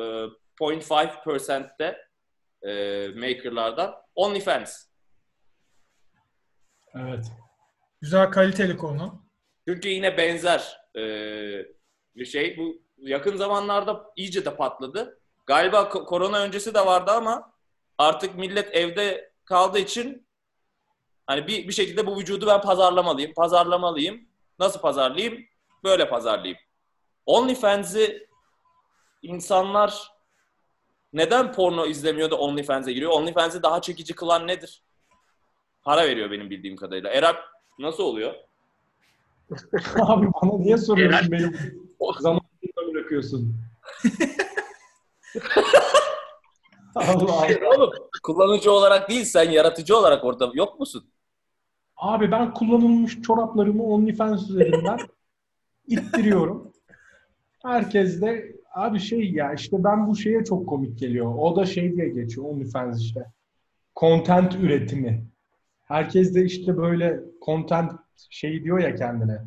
[0.59, 2.07] 0.5%'te
[2.61, 3.95] e, makerlardan.
[4.15, 4.85] OnlyFans.
[6.95, 7.25] evet.
[8.01, 9.21] Güzel kaliteli konu.
[9.67, 11.01] Çünkü yine benzer e,
[12.15, 12.57] bir şey.
[12.57, 15.19] Bu yakın zamanlarda iyice de patladı.
[15.45, 17.53] Galiba ko- korona öncesi de vardı ama
[17.97, 20.27] artık millet evde kaldığı için
[21.27, 24.27] hani bir, bir şekilde bu vücudu ben pazarlamalıyım, pazarlamalıyım.
[24.59, 25.45] Nasıl pazarlayayım?
[25.83, 26.57] Böyle pazarlayayım.
[27.25, 28.27] OnlyFans'i
[29.21, 30.11] insanlar
[31.13, 33.11] neden porno izlemiyor da OnlyFans'e giriyor?
[33.11, 34.83] OnlyFans'i daha çekici kılan nedir?
[35.83, 37.09] Para veriyor benim bildiğim kadarıyla.
[37.09, 37.37] Erap
[37.79, 38.33] nasıl oluyor?
[40.01, 41.57] Abi bana niye soruyorsun benim
[42.19, 43.55] zamanımda bırakıyorsun?
[46.95, 47.75] Allah Allah.
[47.77, 47.93] Oğlum.
[48.23, 51.09] Kullanıcı olarak değil sen yaratıcı olarak orada yok musun?
[51.97, 54.97] Abi ben kullanılmış çoraplarımı OnlyFans üzerinden
[55.87, 56.73] ittiriyorum.
[57.63, 61.33] Herkes de abi şey ya işte ben bu şeye çok komik geliyor.
[61.37, 63.25] O da şey diye geçiyor OnlyFans işte.
[63.95, 65.25] Content üretimi.
[65.85, 67.91] Herkes de işte böyle content
[68.29, 69.41] şey diyor ya kendine.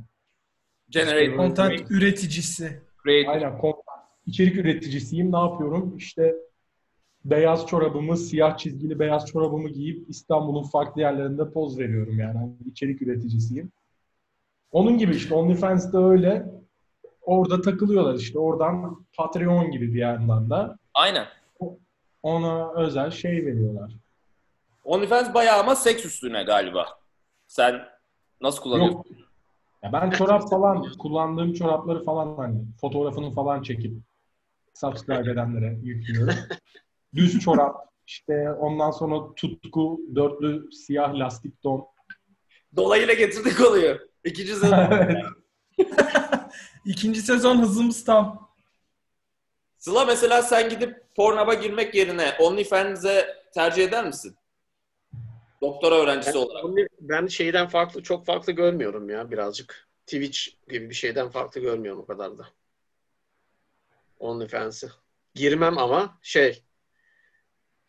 [0.89, 2.83] Generate Content üreticisi.
[3.05, 3.29] create.
[3.31, 3.85] Aynen content.
[4.27, 5.33] İçerik üreticisiyim.
[5.33, 5.97] Ne yapıyorum?
[5.97, 6.35] İşte
[7.25, 12.39] beyaz çorabımı, siyah çizgili beyaz çorabımı giyip İstanbul'un farklı yerlerinde poz veriyorum yani.
[12.39, 13.73] Hani içerik üreticisiyim.
[14.73, 16.47] Onun gibi işte OnlyFans'da öyle.
[17.23, 18.39] Orada takılıyorlar işte.
[18.39, 21.27] Oradan Patreon gibi bir yandan da Aynen.
[22.23, 23.93] ona özel şey veriyorlar.
[24.85, 26.87] OnlyFans bayağı ama seks üstüne galiba.
[27.47, 27.81] Sen
[28.41, 28.97] nasıl kullanıyorsun?
[28.97, 29.07] Yok.
[29.83, 33.97] Ya ben çorap falan kullandığım çorapları falan hani fotoğrafını falan çekip
[34.75, 36.35] subscribe edenlere yüklüyorum.
[37.15, 41.87] Düz çorap işte ondan sonra tutku dörtlü siyah lastik don.
[42.77, 44.01] Dolayıyla getirdik oluyor.
[44.25, 44.89] İkinci sezon.
[46.85, 48.51] İkinci sezon hızımız tam.
[49.79, 54.37] Sıla mesela sen gidip Pornhub'a girmek yerine OnlyFans'e tercih eder misin?
[55.63, 56.65] Doktora öğrencisi olarak.
[56.65, 59.89] Ben, ben şeyden farklı çok farklı görmüyorum ya birazcık.
[60.07, 62.47] Twitch gibi bir şeyden farklı görmüyorum o kadar da.
[64.19, 64.93] OnlyFans'ı.
[65.35, 66.63] Girmem ama şey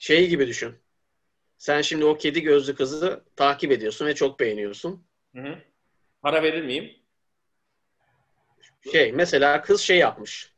[0.02, 0.76] şey gibi düşün.
[1.58, 5.08] Sen şimdi o kedi gözlü kızı takip ediyorsun ve çok beğeniyorsun.
[5.36, 5.58] Hı hı.
[6.22, 6.92] Para verir miyim?
[8.92, 10.54] Şey mesela kız şey yapmış.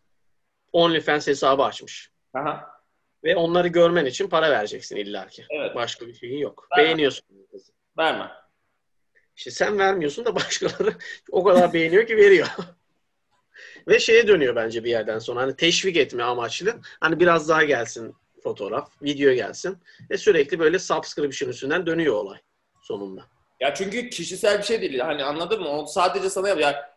[0.71, 2.11] OnlyFans hesabı açmış.
[2.33, 2.83] Aha.
[3.23, 5.45] Ve onları görmen için para vereceksin illaki.
[5.49, 5.75] Evet.
[5.75, 6.67] Başka bir şeyin yok.
[6.71, 6.85] Aynen.
[6.85, 7.71] Beğeniyorsun kızı.
[7.97, 8.31] Verme.
[9.35, 10.93] İşte sen vermiyorsun da başkaları
[11.31, 12.47] o kadar beğeniyor ki veriyor.
[13.87, 15.41] Ve şeye dönüyor bence bir yerden sonra.
[15.41, 16.81] Hani teşvik etme amaçlı.
[16.99, 19.77] Hani biraz daha gelsin fotoğraf, video gelsin.
[20.09, 22.37] Ve sürekli böyle subscription üstünden dönüyor olay
[22.81, 23.21] sonunda.
[23.59, 24.99] Ya çünkü kişisel bir şey değil.
[24.99, 25.69] Hani anladın mı?
[25.69, 26.49] O sadece sana.
[26.49, 26.93] Ya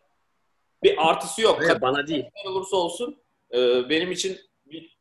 [0.83, 1.61] bir artısı yok.
[1.61, 2.25] Ve bana değil.
[2.45, 3.17] Ne olursa olsun
[3.53, 4.97] e, benim için bir,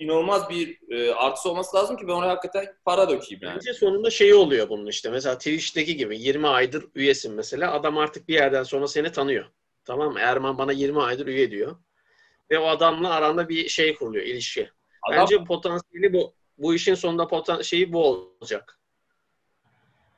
[0.00, 3.54] inanılmaz bir e, artısı olması lazım ki ben oraya hakikaten para dökeyim yani.
[3.54, 5.10] Bence sonunda şey oluyor bunun işte.
[5.10, 7.72] Mesela Twitch'teki gibi 20 aydır üyesin mesela.
[7.72, 9.46] Adam artık bir yerden sonra seni tanıyor.
[9.84, 10.20] Tamam mı?
[10.20, 11.76] Erman bana 20 aydır üye diyor.
[12.50, 14.70] Ve o adamla aranda bir şey kuruluyor, ilişki.
[15.02, 16.34] Adam, Bence potansiyeli bu.
[16.58, 18.78] Bu işin sonunda potan şeyi bu olacak.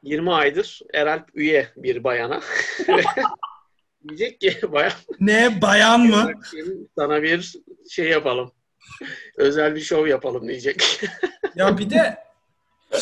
[0.03, 2.41] 20 aydır Eralp üye bir bayana.
[4.09, 6.33] Diyecek ki bayan Ne bayan mı?
[6.99, 7.55] sana bir
[7.91, 8.53] şey yapalım.
[9.37, 11.01] Özel bir şov yapalım diyecek.
[11.55, 12.25] Ya bir de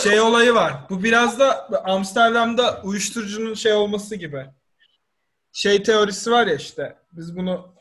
[0.03, 0.75] şey olayı var.
[0.90, 4.47] Bu biraz da Amsterdam'da uyuşturucunun şey olması gibi.
[5.53, 6.97] Şey teorisi var ya işte.
[7.12, 7.75] Biz bunu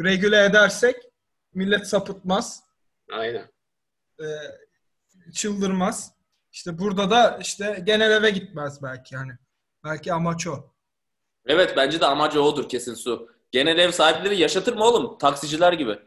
[0.00, 0.96] regüle edersek
[1.54, 2.62] millet sapıtmaz,
[3.12, 3.50] Aynen.
[4.20, 4.26] e,
[5.34, 6.14] çıldırmaz.
[6.52, 9.32] İşte burada da işte genel eve gitmez belki yani.
[9.84, 10.74] Belki amaç o.
[11.46, 13.28] evet bence de amacı odur kesin su.
[13.50, 15.18] Genel ev sahipleri yaşatır mı oğlum?
[15.18, 15.98] Taksiciler gibi.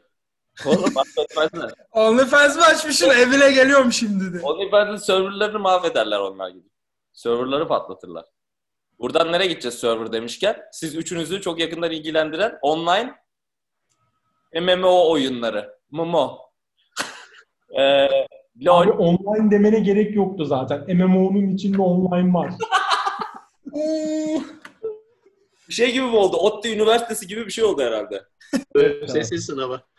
[0.66, 1.72] Oğlum affetmezler.
[1.92, 4.46] OnlyFans mı açmışsın evine geliyorum şimdi de.
[4.46, 6.70] OnlyFans'ın serverlarını mahvederler onlar gibi.
[7.14, 8.26] Serverları patlatırlar.
[9.00, 10.62] Buradan nereye gideceğiz server demişken?
[10.72, 13.16] Siz üçünüzü çok yakından ilgilendiren online
[14.62, 15.80] MMO oyunları.
[15.92, 16.51] MMO.
[17.80, 18.08] Ee,
[18.66, 18.82] LOL.
[18.82, 20.96] Abi online demene gerek yoktu zaten.
[20.96, 22.54] MMO'nun içinde online var.
[25.70, 26.38] Şey gibi mi oldu?
[26.38, 28.24] ODTÜ Üniversitesi gibi bir şey oldu herhalde.
[29.08, 29.82] Sessiz sınavı.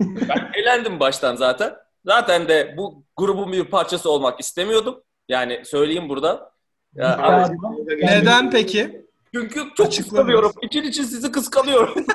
[0.00, 1.74] Ben eğlendim baştan zaten.
[2.04, 5.02] Zaten de bu grubun bir parçası olmak istemiyordum.
[5.28, 6.52] Yani söyleyeyim burada.
[6.94, 7.56] Ya, Abi,
[8.02, 9.06] Neden peki?
[9.34, 10.52] Çünkü çok kıskanıyorum.
[10.62, 11.94] İçin için sizi kıskanıyorum.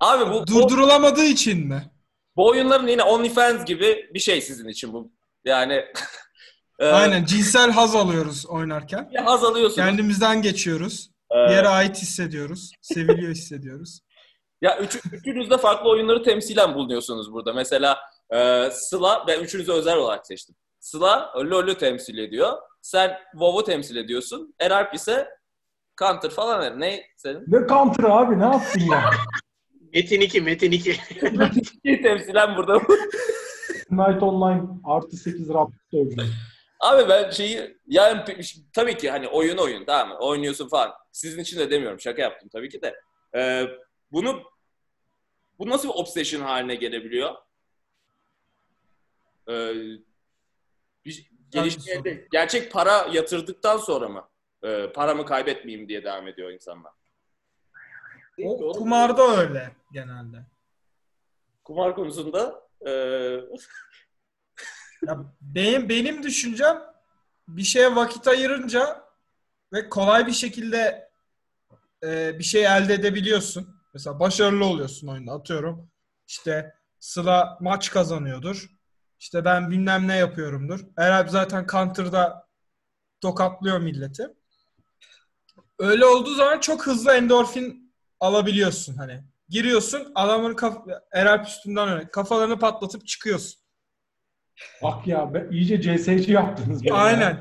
[0.00, 1.90] Abi bu, bu, Durdurulamadığı için mi?
[2.38, 5.12] Bu oyunların yine OnlyFans gibi bir şey sizin için bu.
[5.44, 5.84] Yani
[6.78, 9.10] e, Aynen cinsel haz alıyoruz oynarken.
[9.10, 9.76] bir haz alıyorsunuz.
[9.86, 11.10] Kendimizden geçiyoruz.
[11.32, 12.70] E, Bir yere ait hissediyoruz.
[12.82, 14.00] Seviliyor hissediyoruz.
[14.62, 17.52] Ya üç, üçünüz de farklı oyunları temsilen bulunuyorsunuz burada.
[17.52, 17.98] Mesela
[18.34, 20.56] e, Sıla, ben üçünüzü özel olarak seçtim.
[20.80, 22.52] Sıla LoL'ü temsil ediyor.
[22.82, 24.54] Sen WoW'u temsil ediyorsun.
[24.60, 25.28] Eralp ise
[26.00, 26.80] Counter falan.
[26.80, 27.44] Ne senin?
[27.48, 29.10] Ne counter abi ne yaptın ya?
[29.94, 30.96] Metin 2, Metin 2.
[32.02, 32.80] temsilen burada.
[33.90, 36.22] Night Online artı 8 Raptor oyuncu.
[36.80, 38.24] Abi ben şeyi yani
[38.72, 40.18] tabii ki hani oyun oyun tamam mı?
[40.20, 40.92] Oynuyorsun falan.
[41.12, 42.00] Sizin için de demiyorum.
[42.00, 42.94] Şaka yaptım tabii ki de.
[43.36, 43.66] Ee,
[44.12, 44.42] bunu
[45.58, 47.34] bu nasıl bir obsession haline gelebiliyor?
[49.50, 49.72] Ee,
[51.04, 54.28] bir gelişmeye de- gerçek para yatırdıktan sonra mı?
[54.62, 56.92] e, paramı kaybetmeyeyim diye devam ediyor insanlar.
[58.44, 60.46] O kumarda öyle genelde.
[61.64, 62.90] Kumar konusunda e,
[65.06, 66.82] Ya benim benim düşüncem
[67.48, 69.04] bir şeye vakit ayırınca
[69.72, 71.10] ve kolay bir şekilde
[72.02, 73.76] e, bir şey elde edebiliyorsun.
[73.94, 75.32] Mesela başarılı oluyorsun oyunda.
[75.32, 75.90] Atıyorum
[76.26, 78.70] işte Sıla maç kazanıyordur.
[79.20, 80.80] İşte ben bilmem ne yapıyorumdur.
[80.96, 82.46] Eralp zaten Counter'da
[83.20, 84.34] tokatlıyor milleti.
[85.78, 87.87] Öyle olduğu zaman çok hızlı endorfin
[88.20, 89.20] alabiliyorsun hani.
[89.48, 93.60] Giriyorsun adamın kaf- Eralp üstünden öyle kafalarını patlatıp çıkıyorsun.
[94.82, 96.82] Bak ya be, iyice CS'ci yaptınız.
[96.92, 97.40] Aynen.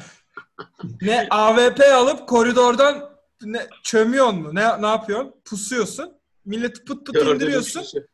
[1.02, 4.56] ne AWP alıp koridordan ne çömüyorsun mu?
[4.56, 5.36] Ne ne yapıyorsun?
[5.46, 6.13] Pusuyorsun.
[6.46, 7.80] Milleti pıt pıt Dördün indiriyorsun.
[7.80, 8.08] üçlüsü.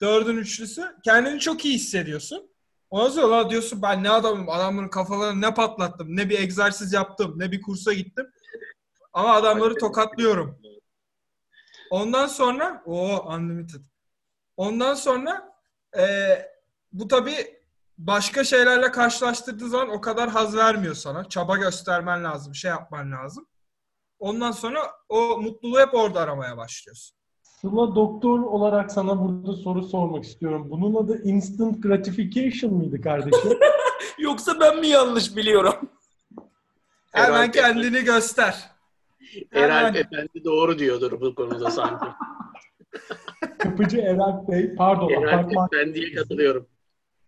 [0.00, 0.82] Dördün üçlüsü.
[1.04, 2.50] Kendini çok iyi hissediyorsun.
[2.90, 4.48] Ondan sonra "Lan diyorsun ben ne adamım?
[4.48, 6.16] Adamların kafalarını ne patlattım?
[6.16, 7.34] Ne bir egzersiz yaptım?
[7.38, 8.26] Ne bir kursa gittim?
[9.12, 10.58] Ama adamları tokatlıyorum.
[11.90, 13.80] Ondan sonra o unlimited.
[14.56, 15.52] Ondan sonra
[15.96, 16.52] eee,
[16.92, 17.60] bu tabii
[17.98, 21.28] başka şeylerle karşılaştırdığı zaman o kadar haz vermiyor sana.
[21.28, 23.46] Çaba göstermen lazım, şey yapman lazım.
[24.18, 27.16] Ondan sonra o mutluluğu hep orada aramaya başlıyorsun.
[27.42, 30.66] Sıla doktor olarak sana burada soru sormak istiyorum.
[30.70, 33.58] Bunun adı instant gratification mıydı kardeşim?
[34.18, 35.74] yoksa ben mi yanlış biliyorum?
[37.12, 38.70] Hemen kendini göster.
[39.52, 39.96] Eralp.
[39.96, 42.06] Efendi doğru diyordur bu konuda sanki.
[43.58, 45.68] Kapıcı Eralp Bey, pardon Eralp apartman.
[45.72, 46.66] Efendi'ye katılıyorum.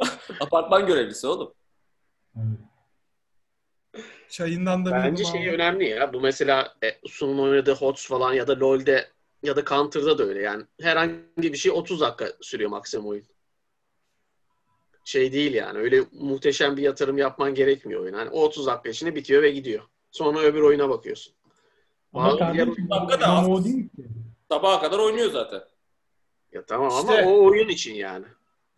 [0.41, 1.55] Apartman görevlisi oğlum.
[4.29, 5.55] Çayından da Bence şey al.
[5.55, 6.13] önemli ya.
[6.13, 9.09] Bu mesela e, Sun'un oynadığı HOTS falan ya da LoL'de
[9.43, 10.41] ya da Counter'da da öyle.
[10.41, 13.25] Yani herhangi bir şey 30 dakika sürüyor maksimum oyun.
[15.05, 15.79] Şey değil yani.
[15.79, 18.15] Öyle muhteşem bir yatırım yapman gerekmiyor oyun.
[18.15, 19.83] Hani o 30 dakika içinde bitiyor ve gidiyor.
[20.11, 21.35] Sonra öbür oyuna bakıyorsun.
[22.15, 24.09] Ama kardeşim dakika da o değil ki.
[24.51, 25.63] Sabaha kadar oynuyor zaten.
[26.53, 28.25] Ya tamam İşte- ama o oyun için yani.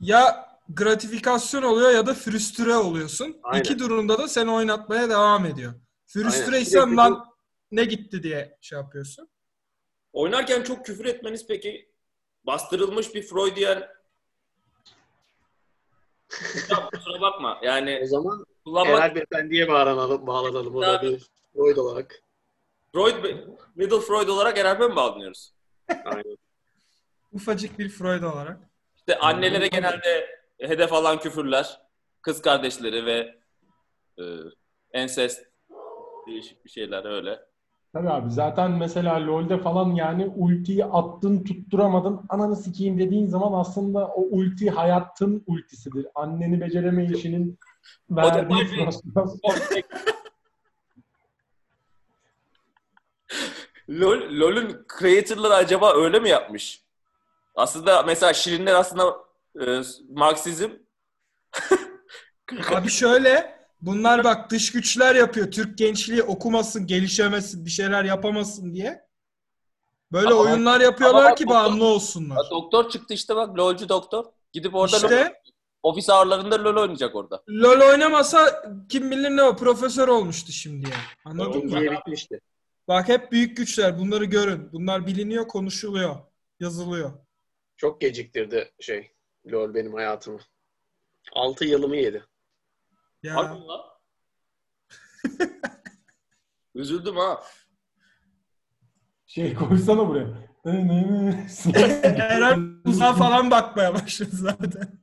[0.00, 3.36] Ya gratifikasyon oluyor ya da frustre oluyorsun.
[3.42, 3.60] Aynen.
[3.64, 5.74] İki durumda da seni oynatmaya devam ediyor.
[6.06, 7.24] Sürekli lan
[7.72, 9.28] ne gitti diye şey yapıyorsun.
[10.12, 11.88] Oynarken çok küfür etmeniz peki
[12.46, 13.82] bastırılmış bir Freudian
[16.70, 17.58] Ya kusura bakma.
[17.62, 20.76] O Yani zaman kullanmak Eralp Efendi'ye bağlanalım, bağlanalım.
[20.76, 22.22] O da bir Freud olarak.
[22.94, 23.24] Freud,
[23.74, 25.52] Middle Freud olarak Eralp'e mi bağlanıyoruz?
[26.04, 26.36] Aynen.
[27.32, 28.58] Ufacık bir Freud olarak.
[28.96, 30.26] İşte annelere genelde
[30.60, 31.80] hedef alan küfürler,
[32.22, 33.34] kız kardeşleri ve
[34.18, 34.22] e,
[34.92, 35.44] ensest
[36.26, 37.40] değişik bir şeyler öyle.
[37.92, 44.06] Tabii abi zaten mesela LoL'de falan yani ultiyi attın tutturamadın ananı sikeyim dediğin zaman aslında
[44.08, 46.06] o ulti hayatın ultisidir.
[46.14, 47.58] Anneni beceremeyişinin
[48.10, 49.82] verdiği bir- frustrasyon.
[53.90, 56.82] LoL, LoL'ün creator'ları acaba öyle mi yapmış?
[57.54, 59.16] Aslında mesela Şirinler aslında
[59.60, 60.70] e, Marksizm
[62.74, 65.50] Abi şöyle bunlar bak dış güçler yapıyor.
[65.50, 69.04] Türk gençliği okumasın, gelişemesin, bir şeyler yapamasın diye.
[70.12, 72.36] Böyle Ama- oyunlar yapıyorlar ama ki bak- bağımlı olsunlar.
[72.36, 74.24] Ha, doktor çıktı işte bak LoL'cu doktor.
[74.52, 75.40] Gidip orada LoL, İşte
[75.82, 77.42] ofis ağırlarında LoL oynayacak orada.
[77.48, 80.94] LoL oynamasa kim bilir ne o profesör olmuştu şimdiye.
[81.24, 81.70] Anladın mı?
[81.70, 82.40] İkiye bitmişti.
[82.88, 84.72] Bak hep büyük güçler bunları görün.
[84.72, 86.16] Bunlar biliniyor, konuşuluyor,
[86.60, 87.12] yazılıyor.
[87.76, 89.10] Çok geciktirdi şey
[89.52, 90.40] LoL benim hayatımı.
[91.32, 92.24] 6 yılımı yedi.
[93.22, 93.36] Ya.
[93.36, 93.80] Harbi mi lan?
[96.74, 97.42] Üzüldüm ha.
[99.26, 100.26] Şey koysana buraya.
[101.74, 104.98] Herhalde uzağa falan bakmaya başladı zaten.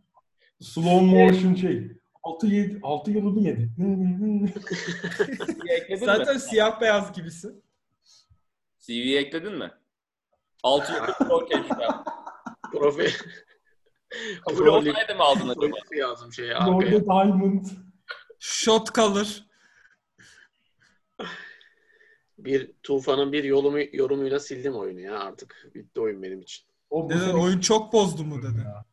[0.62, 1.92] Slow motion şey.
[2.24, 3.70] 6 yedi, 6 yılını yedi.
[5.70, 7.64] Ekledin Zaten siyah beyaz gibisin.
[8.82, 9.72] CV'ye ekledin mi?
[10.64, 12.04] 6 yıllık LoL tecrübem.
[12.72, 13.10] Profi...
[14.48, 15.76] Kabul olsaydı mı aldın acaba?
[15.76, 16.72] Profi yazdım şeye arkaya.
[16.72, 17.66] LoL'de Diamond.
[18.40, 19.46] Shot kalır.
[22.38, 25.72] Bir Tufan'ın bir yorumu, yorumuyla sildim oyunu ya artık.
[25.76, 26.66] Bitti oyun benim için.
[26.90, 28.60] O sene- oyun çok bozdu mu dedi.
[28.66, 28.86] Ya.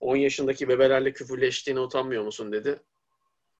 [0.00, 2.82] 10 yaşındaki bebelerle küfürleştiğine utanmıyor musun dedi.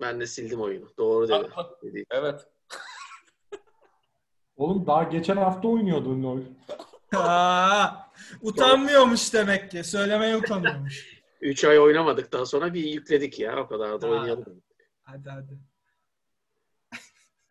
[0.00, 0.92] Ben de sildim oyunu.
[0.98, 1.50] Doğru dedi.
[1.82, 2.04] dedi.
[2.10, 2.46] Evet.
[4.58, 6.40] Oğlum daha geçen hafta oynuyordun LoL.
[7.16, 7.88] Aa,
[8.42, 9.84] utanmıyormuş demek ki.
[9.84, 11.18] Söylemeye utanıyormuş.
[11.40, 13.56] 3 ay oynamadıktan sonra bir yükledik ya.
[13.60, 14.62] O kadar da oynayalım.
[15.02, 15.58] Hadi hadi.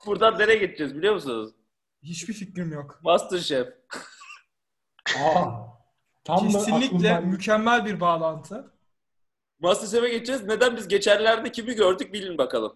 [0.06, 1.52] Buradan nereye gideceğiz biliyor musunuz?
[2.04, 3.00] Hiçbir fikrim yok.
[3.04, 3.68] Masterchef.
[5.20, 5.52] Aa,
[6.24, 8.74] tam da Kesinlikle aklımdan- mükemmel bir bağlantı.
[9.60, 10.44] Masterchef'e geçeceğiz.
[10.44, 12.76] Neden biz geçenlerde kimi gördük bilin bakalım.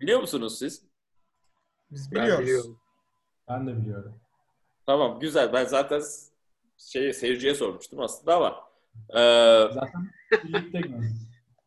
[0.00, 0.84] Biliyor musunuz siz?
[1.90, 2.44] Biz Ben biliyoruz.
[2.44, 2.80] biliyorum.
[3.48, 4.20] Ben de biliyorum.
[4.86, 5.52] Tamam güzel.
[5.52, 6.02] Ben zaten
[6.78, 8.48] şey seyirciye sormuştum aslında ama
[9.10, 9.20] e,
[9.72, 10.10] Zaten
[10.44, 10.80] birlikte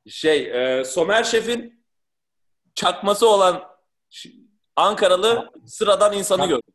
[0.08, 1.86] şey e, Somer Şef'in
[2.76, 3.64] çakması olan
[4.76, 6.74] Ankaralı sıradan insanı gördüm.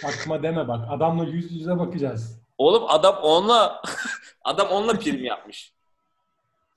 [0.00, 0.86] Çakma deme bak.
[0.90, 2.42] Adamla yüz yüze bakacağız.
[2.58, 3.82] Oğlum adam onunla
[4.44, 5.72] adam onunla prim yapmış.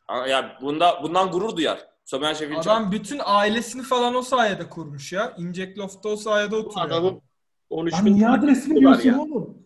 [0.09, 1.90] Ya bunda bundan gurur duyar.
[2.11, 5.35] Somer Şef'in çak- Adam bütün ailesini falan o sayede kurmuş ya.
[5.37, 6.87] İncek Loft'ta o sayede oturuyor.
[6.87, 7.21] adamın
[7.69, 9.19] 13 Lan bin niye diyorsun ya.
[9.19, 9.65] oğlum?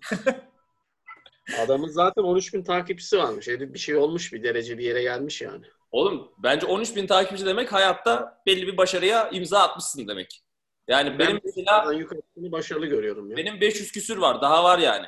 [1.66, 3.48] Adamın zaten 13 bin takipçisi varmış.
[3.48, 5.66] Herif bir şey olmuş bir derece bir yere gelmiş yani.
[5.92, 10.44] Oğlum bence 13 bin takipçi demek hayatta belli bir başarıya imza atmışsın demek.
[10.88, 13.38] Yani benim ben mesela ben yukarısını başarılı görüyorum ya.
[13.38, 14.42] benim 500 küsür var.
[14.42, 15.06] Daha var yani.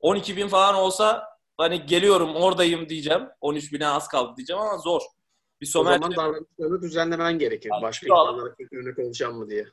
[0.00, 1.24] 12 bin falan olsa
[1.56, 3.22] hani geliyorum oradayım diyeceğim.
[3.40, 5.15] 13 bine az kaldı diyeceğim ama zor.
[5.60, 7.70] Bir o Somer zaman davranışlarını düzenlemen gerekir.
[7.74, 9.66] Abi, Başka insanlara kötü örnek olacağım mı diye.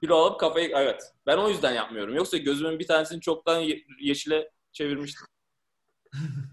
[0.00, 1.12] kilo alıp kafayı evet.
[1.26, 2.14] Ben o yüzden yapmıyorum.
[2.14, 5.26] Yoksa gözümün bir tanesini çoktan ye- yeşile çevirmiştim.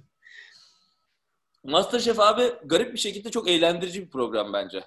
[1.63, 4.83] Masterchef abi garip bir şekilde çok eğlendirici bir program bence.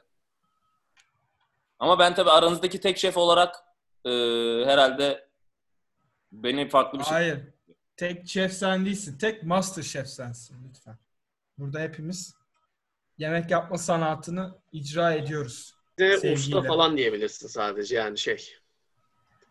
[1.78, 3.56] Ama ben tabii aranızdaki tek şef olarak
[4.04, 4.10] e,
[4.66, 5.28] herhalde
[6.32, 7.12] beni farklı bir şey...
[7.12, 7.40] Hayır.
[7.96, 9.18] Tek şef sen değilsin.
[9.18, 10.98] Tek master şef sensin lütfen.
[11.58, 12.34] Burada hepimiz
[13.20, 15.74] yemek yapma sanatını icra ediyoruz.
[15.98, 16.34] Bir de Sevgiyle.
[16.34, 18.48] usta falan diyebilirsin sadece yani şey.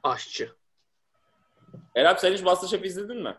[0.03, 0.49] Aşçı.
[1.95, 3.35] Erap sen hiç Masterchef izledin mi?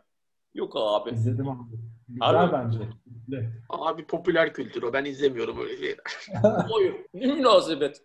[0.54, 1.10] Yok abi.
[1.10, 1.76] İzledim abi.
[2.08, 2.78] Güzel Abi- bence.
[3.26, 3.50] Güzel.
[3.68, 4.92] Abi popüler kültür o.
[4.92, 5.98] Ben izlemiyorum öyle şeyler.
[6.72, 6.94] Hayır.
[7.14, 8.02] Ne münasebet.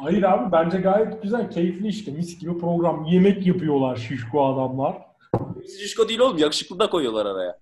[0.00, 1.50] Hayır abi bence gayet güzel.
[1.50, 2.12] Keyifli işte.
[2.12, 3.04] Mis gibi program.
[3.04, 5.02] Yemek yapıyorlar şişko adamlar.
[5.78, 6.38] Şişko değil oğlum.
[6.38, 7.58] Yakışıklı da koyuyorlar araya.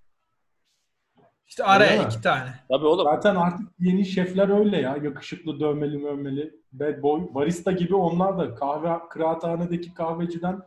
[1.47, 2.07] İşte araya Öyle mi?
[2.07, 2.49] iki tane.
[2.69, 3.05] Tabii oğlum.
[3.05, 4.97] Zaten artık yeni şefler öyle ya.
[5.03, 7.21] Yakışıklı, dövmeli, mövmeli, bad boy.
[7.33, 10.61] Barista gibi onlar da kahve kıraathanedeki kahveciden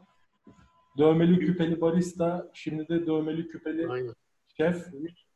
[0.98, 4.14] dövmeli küpeli barista, şimdi de dövmeli küpeli Aynen.
[4.56, 4.86] şef.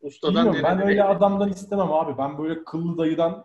[0.02, 2.18] Ustadan Bilmiyorum ben öyle adamdan istemem abi.
[2.18, 3.44] Ben böyle kıllı dayıdan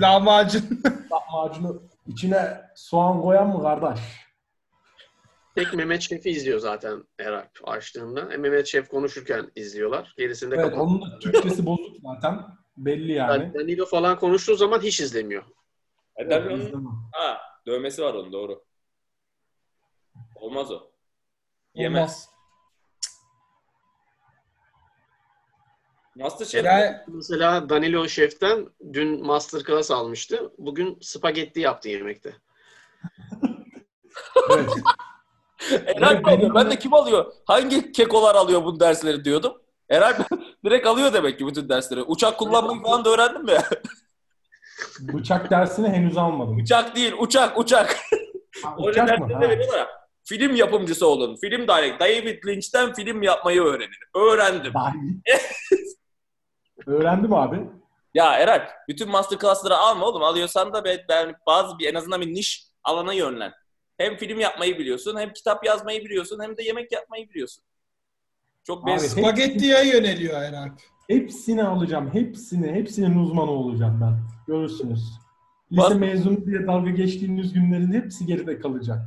[0.00, 0.62] Lahmacun.
[1.12, 4.00] lahmacunu içine soğan koyan mı kardeş?
[5.54, 8.32] Tek Mehmet Şef'i izliyor zaten Eralp açtığında.
[8.34, 10.14] E, Mehmet Şef konuşurken izliyorlar.
[10.18, 10.78] Gerisinde Evet kapat.
[10.80, 12.40] onun da Türkçesi bozuk zaten.
[12.76, 13.42] Belli yani.
[13.42, 15.42] Yani Danilo falan konuştuğu zaman hiç izlemiyor.
[16.16, 16.94] E, Evet, onun-.
[17.12, 18.64] Ha, dövmesi var onun doğru.
[20.34, 20.90] Olmaz o.
[21.74, 21.98] Yemez.
[22.00, 22.30] Olmaz.
[26.16, 30.52] Masterchef Yani Mesela Danilo Şef'ten dün masterclass almıştı.
[30.58, 32.34] Bugün spagetti yaptı yemekte.
[34.50, 34.70] Evet.
[35.70, 36.54] Eray Evet, alıyor.
[36.54, 37.32] Ben de kim alıyor?
[37.44, 39.52] Hangi kekolar alıyor bu dersleri diyordum.
[39.88, 40.12] Eray
[40.64, 42.02] direkt alıyor demek ki bütün dersleri.
[42.02, 43.52] Uçak kullanmayı falan da öğrendin mi?
[45.00, 46.56] Bıçak dersini henüz almadım.
[46.56, 47.96] uçak değil, uçak, uçak.
[48.62, 49.28] Ha, uçak mı?
[49.72, 49.86] Ha.
[50.24, 51.36] Film yapımcısı olun.
[51.40, 52.00] Film direct.
[52.00, 53.90] David Lynch'ten film yapmayı öğrenin.
[54.14, 54.72] Öğrendim.
[56.86, 57.60] Öğrendim abi.
[58.14, 60.22] Ya Eray, bütün masterclass'ları alma oğlum.
[60.22, 63.52] Alıyorsan da ben, ben bazı bir en azından bir niş alana yönlen.
[64.00, 67.64] Hem film yapmayı biliyorsun, hem kitap yazmayı biliyorsun, hem de yemek yapmayı biliyorsun.
[68.64, 69.12] Çok Abi, benziyor.
[69.28, 70.72] spagettiye yöneliyor Eralp.
[71.08, 72.10] Hepsini alacağım.
[72.12, 72.72] Hepsini.
[72.72, 74.18] Hepsinin uzmanı olacağım ben.
[74.46, 75.00] Görürsünüz.
[75.72, 78.98] Lise Bas- mezunu diye dalga geçtiğiniz günlerin hepsi geride kalacak.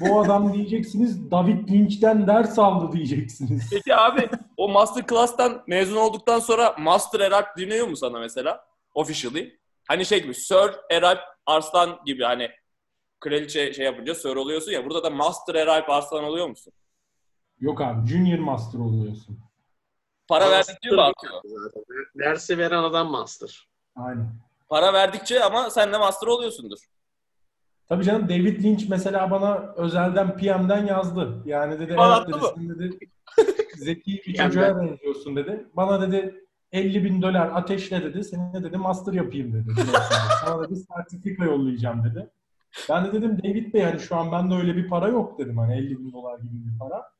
[0.00, 3.70] Bu adam diyeceksiniz David Lynch'ten ders aldı diyeceksiniz.
[3.72, 8.64] Peki abi o masterclass'tan mezun olduktan sonra Master Eralp dinliyor mu sana mesela?
[8.94, 9.58] Officially.
[9.88, 12.50] Hani şey gibi Sir Eralp Arslan gibi hani
[13.20, 14.84] kraliçe şey yapınca Sir oluyorsun ya.
[14.84, 16.72] Burada da Master Eralp Arslan oluyor musun?
[17.60, 19.38] Yok abi Junior Master oluyorsun.
[20.28, 21.32] Para Master verdikçe mi artıyor?
[21.44, 21.82] Zaten.
[22.18, 23.68] Dersi veren adam master.
[23.96, 24.32] Aynen.
[24.68, 26.78] Para verdikçe ama sen de Master oluyorsundur.
[27.88, 31.42] Tabii canım David Lynch mesela bana özelden PM'den yazdı.
[31.44, 32.52] Yani dedi Bana evet attı dedi, mı?
[32.56, 32.98] sen dedi
[33.76, 35.66] zeki bir çocuğa benziyorsun dedi.
[35.74, 38.24] Bana dedi 50 bin dolar ateşle dedi.
[38.24, 39.74] Seninle dedi master yapayım dedi.
[40.44, 42.30] Sana dedi sertifika yollayacağım dedi.
[42.88, 45.58] Ben de dedim David Bey hani şu an bende öyle bir para yok dedim.
[45.58, 47.12] Hani 50 bin dolar gibi bir para.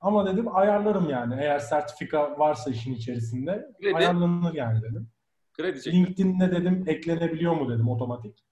[0.00, 1.34] Ama dedim ayarlarım yani.
[1.40, 3.96] Eğer sertifika varsa işin içerisinde Kredi.
[3.96, 5.10] ayarlanır yani dedim.
[5.52, 5.94] Kredi çek.
[5.94, 8.44] LinkedIn'e dedim eklenebiliyor mu dedim otomatik.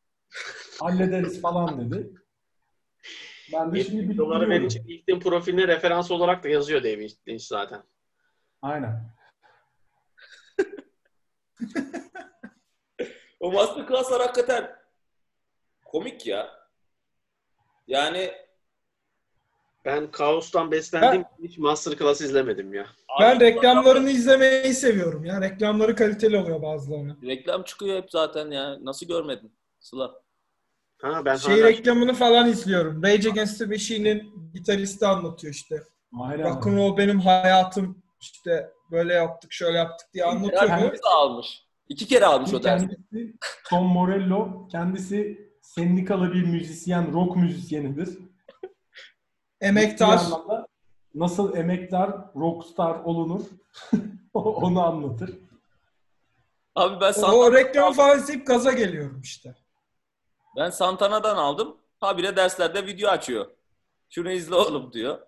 [0.81, 2.11] Hallederiz falan dedi.
[3.53, 7.83] Ben de şimdi 70 doları verince LinkedIn profiline referans olarak da yazıyor David Lynch zaten.
[8.63, 9.15] Aynen.
[13.41, 14.71] O masterclass'lar hakikaten
[15.95, 16.51] komik ya.
[17.87, 18.33] Yani
[19.85, 22.87] Ben Kaos'tan beslendiğim için hiç masterclass izlemedim ya.
[23.21, 25.41] Ben reklamlarını izlemeyi seviyorum ya.
[25.41, 27.19] Reklamları kaliteli oluyor bazılarının.
[27.23, 28.79] Reklam çıkıyor hep zaten ya.
[28.81, 30.15] Nasıl görmedin Sıla?
[31.03, 33.03] Ha ben Şey hala reklamını falan izliyorum.
[33.03, 35.83] Rage Against the Machine'in gitaristi anlatıyor işte.
[36.21, 36.45] Aynen.
[36.45, 40.67] Rock'n'roll benim hayatım işte böyle yaptık şöyle yaptık diye anlatıyor.
[40.67, 41.65] Kendisi almış.
[41.89, 42.89] İki kere almış o dersi.
[43.71, 48.19] Tom Morello, kendisi sendikalı bir müzisyen, rock müzisyenidir.
[49.61, 50.21] Emektar.
[51.15, 53.41] Nasıl emektar, rockstar olunur
[54.35, 55.39] onu anlatır.
[56.75, 59.55] Abi ben O, Santana, o reklamı falan izleyip gaza geliyorum işte.
[60.57, 61.77] ben Santana'dan aldım.
[62.01, 63.47] Habire derslerde video açıyor.
[64.11, 65.19] Şunu izle oğlum diyor.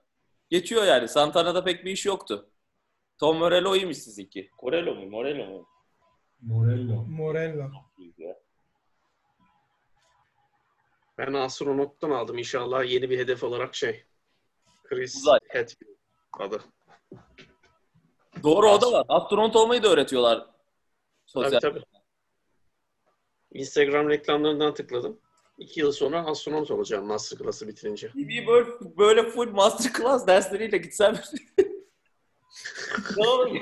[0.50, 1.08] Geçiyor yani.
[1.08, 2.50] Santana'da pek bir iş yoktu.
[3.18, 4.50] Tom Morello iyiymiş sizinki.
[4.60, 5.06] Corello mu?
[5.10, 5.66] Morello mu?
[6.40, 7.04] Morello.
[7.08, 7.70] Morello.
[8.18, 8.36] Ya.
[11.18, 12.38] Ben astronottan aldım.
[12.38, 14.04] İnşallah yeni bir hedef olarak şey.
[14.84, 15.38] Chris Uzay.
[15.52, 15.96] Hadfield
[16.38, 16.62] adı.
[18.42, 19.04] Doğru o da var.
[19.08, 20.46] Astronot olmayı da öğretiyorlar.
[21.26, 21.60] Sosyal.
[21.60, 21.84] Tabii tabii.
[23.52, 25.20] Instagram reklamlarından tıkladım.
[25.58, 28.10] İki yıl sonra astronot olacağım masterclass'ı bitirince.
[28.14, 31.20] Bir böyle, böyle full masterclass dersleriyle gitsem
[33.16, 33.56] ne olur?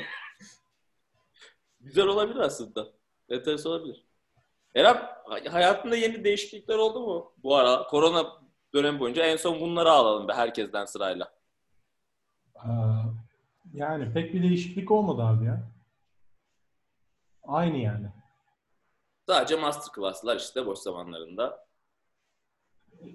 [1.80, 2.92] Güzel olabilir aslında.
[3.28, 4.03] Enteresan olabilir.
[4.74, 4.96] Eren
[5.50, 7.32] hayatında yeni değişiklikler oldu mu?
[7.42, 8.26] Bu ara korona
[8.74, 11.32] dönemi boyunca en son bunları alalım be herkesten sırayla.
[13.72, 15.68] Yani pek bir değişiklik olmadı abi ya.
[17.42, 18.06] Aynı yani.
[19.26, 21.66] Sadece masterclass'lar işte boş zamanlarında.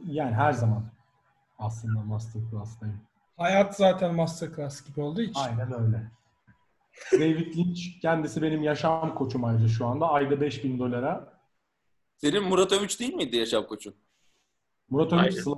[0.06, 0.84] Yani her zaman
[1.60, 3.02] aslında masterclass'tayım.
[3.38, 5.40] Hayat zaten masterclass gibi olduğu için.
[5.42, 6.12] Aynen öyle.
[7.14, 10.10] David Lynch kendisi benim yaşam koçum ayrıca şu anda.
[10.10, 11.39] Ayda 5000 dolara.
[12.22, 13.96] Senin Murat Övüç değil miydi yaşam koçun?
[14.90, 15.42] Murat Övünç Aynen.
[15.42, 15.56] Sıla.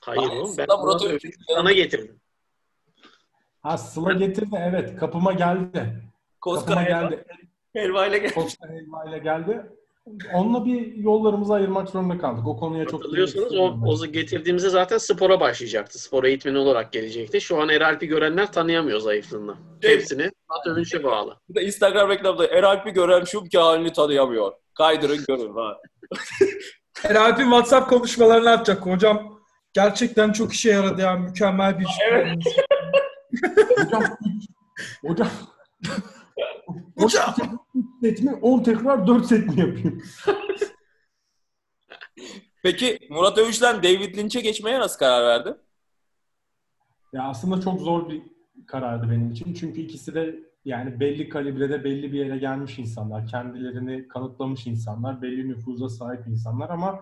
[0.00, 2.20] Hayır oğlum ben Murat Murat Övüç- Övünç'ü sana getirdim.
[3.62, 4.96] Ha Sıla getirdi evet.
[4.96, 6.02] Kapıma geldi.
[6.40, 7.24] Koska Kapıma helva, geldi.
[7.72, 8.34] helva ile gel.
[8.34, 9.66] Kosta helva ile geldi.
[10.34, 12.46] Onunla bir yollarımızı ayırmak zorunda kaldık.
[12.48, 15.98] O konuya çok Hatırlıyorsanız o, girmek o getirdiğimizde zaten spora başlayacaktı.
[15.98, 17.40] Spor eğitmeni olarak gelecekti.
[17.40, 19.56] Şu an Eralp'i görenler tanıyamıyor zayıflığını.
[19.82, 21.36] Şey- Hepsini Murat Övünç'e bağlı.
[21.48, 24.52] Bu da Instagram reklamda Eralp'i gören şu ki halini tanıyamıyor.
[24.74, 25.78] Kaydırın görün ha.
[27.04, 28.86] Eralp'in WhatsApp konuşmalarını atacak.
[28.86, 29.40] Hocam
[29.72, 31.14] gerçekten çok işe yaradı ya.
[31.16, 32.26] Mükemmel bir Evet.
[32.26, 32.40] ben.
[33.84, 34.02] Hocam
[35.06, 35.28] hocam
[36.98, 37.34] Hocam.
[37.74, 38.34] 3 set mi?
[38.42, 40.02] 10 tekrar 4 set mi yapayım?
[42.62, 45.56] Peki Murat Övüç'ten David Lynch'e geçmeye nasıl karar verdin?
[47.12, 48.22] Ya aslında çok zor bir
[48.66, 49.54] karardı benim için.
[49.54, 53.26] Çünkü ikisi de yani belli kalibrede belli bir yere gelmiş insanlar.
[53.26, 55.22] Kendilerini kanıtlamış insanlar.
[55.22, 57.00] Belli nüfuza sahip insanlar ama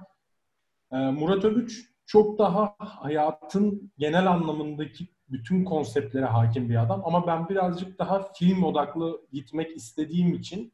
[0.92, 7.02] e, Murat Övüç çok daha hayatın genel anlamındaki bütün konseptlere hakim bir adam.
[7.04, 10.72] Ama ben birazcık daha film odaklı gitmek istediğim için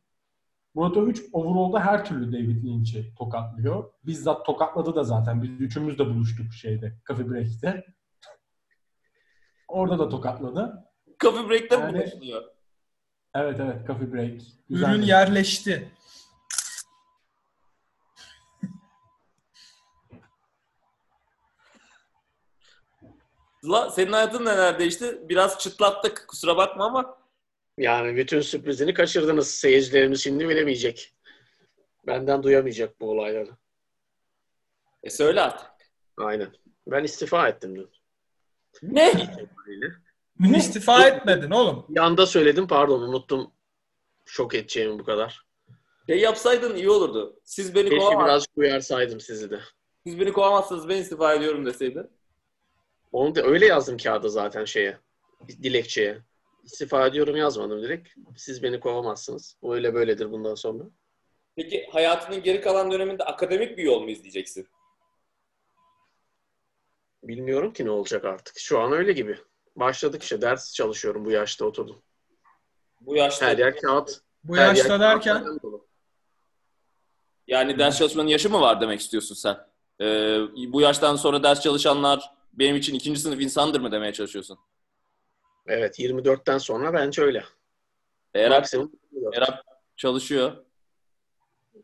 [0.75, 3.91] Murat Övüç overall'da her türlü David Lynch'i tokatlıyor.
[4.07, 5.43] Bizzat tokatladı da zaten.
[5.43, 7.85] Biz üçümüz de buluştuk şeyde, Coffee Break'te.
[9.69, 10.85] Orada da tokatladı.
[11.21, 12.58] Coffee Break'te Yani- buluşuluyor?
[13.35, 14.31] Evet evet Coffee Break.
[14.31, 15.07] Ürün Güzeldi.
[15.09, 15.93] yerleşti.
[23.61, 25.19] Sıla senin hayatın neler değişti?
[25.29, 27.19] Biraz çıtlattık kusura bakma ama
[27.79, 29.51] Yani bütün sürprizini kaçırdınız.
[29.51, 31.15] Seyircilerimiz şimdi bilemeyecek.
[32.07, 33.51] Benden duyamayacak bu olayları.
[35.03, 35.71] e söyle artık.
[36.19, 36.49] Aynen.
[36.87, 37.91] Ben istifa ettim dün.
[38.83, 39.13] Ne?
[40.57, 41.87] İstifa etmedin oğlum.
[41.89, 43.53] Yanda söyledim pardon unuttum.
[44.25, 45.47] Şok edeceğimi bu kadar.
[46.07, 47.41] Şey yapsaydın iyi olurdu.
[47.45, 48.27] Siz beni Keşke kovamazsınız.
[48.29, 49.61] birazcık uyarsaydım sizi de.
[50.07, 52.11] Siz beni kovamazsınız ben istifa ediyorum deseydin.
[53.13, 54.99] Onu da öyle yazdım kağıda zaten şeye.
[55.49, 56.19] Dilekçeye.
[56.65, 58.09] İstifa ediyorum yazmadım direkt.
[58.37, 59.57] Siz beni kovamazsınız.
[59.63, 60.85] O öyle böyledir bundan sonra.
[61.57, 64.69] Peki hayatının geri kalan döneminde akademik bir yol mu izleyeceksin?
[67.23, 68.59] Bilmiyorum ki ne olacak artık.
[68.59, 69.39] Şu an öyle gibi.
[69.81, 70.41] Başladık işte.
[70.41, 72.03] Ders çalışıyorum bu yaşta oturdum.
[73.01, 74.21] Bu yaşta Her yer kağıt.
[74.45, 75.87] Bu her yer yaşta derken kağıtlardan dolu.
[77.47, 79.57] yani ders çalışmanın yaşı mı var demek istiyorsun sen?
[80.01, 80.39] Ee,
[80.73, 84.59] bu yaştan sonra ders çalışanlar benim için ikinci sınıf insandır mı demeye çalışıyorsun?
[85.67, 87.45] Evet 24'ten sonra bence öyle.
[88.35, 88.75] 24.
[89.35, 89.63] Eralp
[89.97, 90.53] çalışıyor.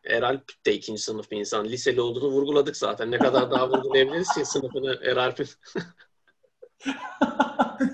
[0.05, 1.65] Eralp de ikinci sınıf bir insan.
[1.65, 3.11] Liseli olduğunu vurguladık zaten.
[3.11, 5.49] Ne kadar daha vurgulayabiliriz ki sınıfını Eralp'in.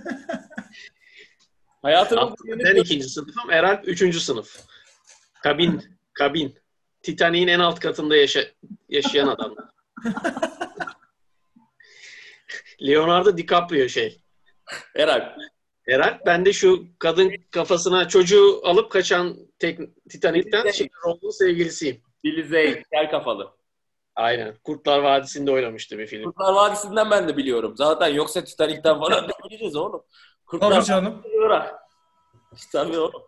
[1.82, 3.50] Hayatının Ben ikinci sınıfım.
[3.50, 4.60] Eralp üçüncü sınıf.
[5.42, 5.84] Kabin.
[6.12, 6.58] Kabin.
[7.02, 8.40] Titanic'in en alt katında yaşa
[8.88, 9.64] yaşayan adamlar.
[12.82, 14.22] Leonardo DiCaprio şey.
[14.96, 15.36] Eralp.
[15.88, 19.78] Eralp ben de şu kadın kafasına çocuğu alıp kaçan tek,
[20.08, 22.02] Titanic'ten şey, Rose'un sevgilisiyim.
[22.24, 22.82] Billy Zane.
[22.92, 23.59] Kel kafalı.
[24.20, 24.56] Aynen.
[24.64, 26.24] Kurtlar Vadisi'nde oynamıştı bir film.
[26.24, 27.76] Kurtlar Vadisi'nden ben de biliyorum.
[27.76, 30.04] Zaten yoksa Titanic'ten falan ne bileceğiz oğlum.
[30.46, 31.22] Kurtlar Tabii canım.
[32.72, 33.22] Tabii oğlum.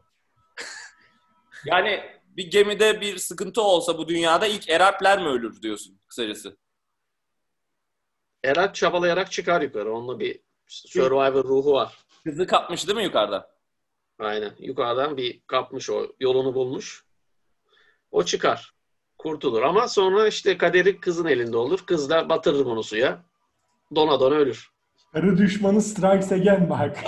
[1.65, 6.57] yani bir gemide bir sıkıntı olsa bu dünyada ilk Eralpler mi ölür diyorsun kısacası?
[8.45, 9.95] Erat çabalayarak çıkar yukarı.
[9.95, 11.99] Onunla bir Survivor ruhu var.
[12.25, 13.47] Kızı kapmış değil mi yukarıdan?
[14.19, 14.55] Aynen.
[14.59, 16.13] Yukarıdan bir kapmış o.
[16.21, 17.05] Yolunu bulmuş.
[18.11, 18.82] O çıkar.
[19.23, 21.87] Kurtulur ama sonra işte kaderi kızın elinde olur.
[21.87, 23.25] Kız da batırır bunu suya.
[23.95, 24.71] Dona dona ölür.
[25.13, 26.99] Karı düşmanı strikes again bak.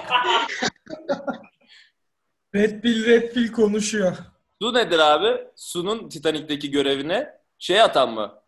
[2.55, 4.17] Red Pill Red Pill konuşuyor.
[4.63, 5.49] Su nedir abi?
[5.57, 8.43] Su'nun Titanic'teki görevine şey atan mı?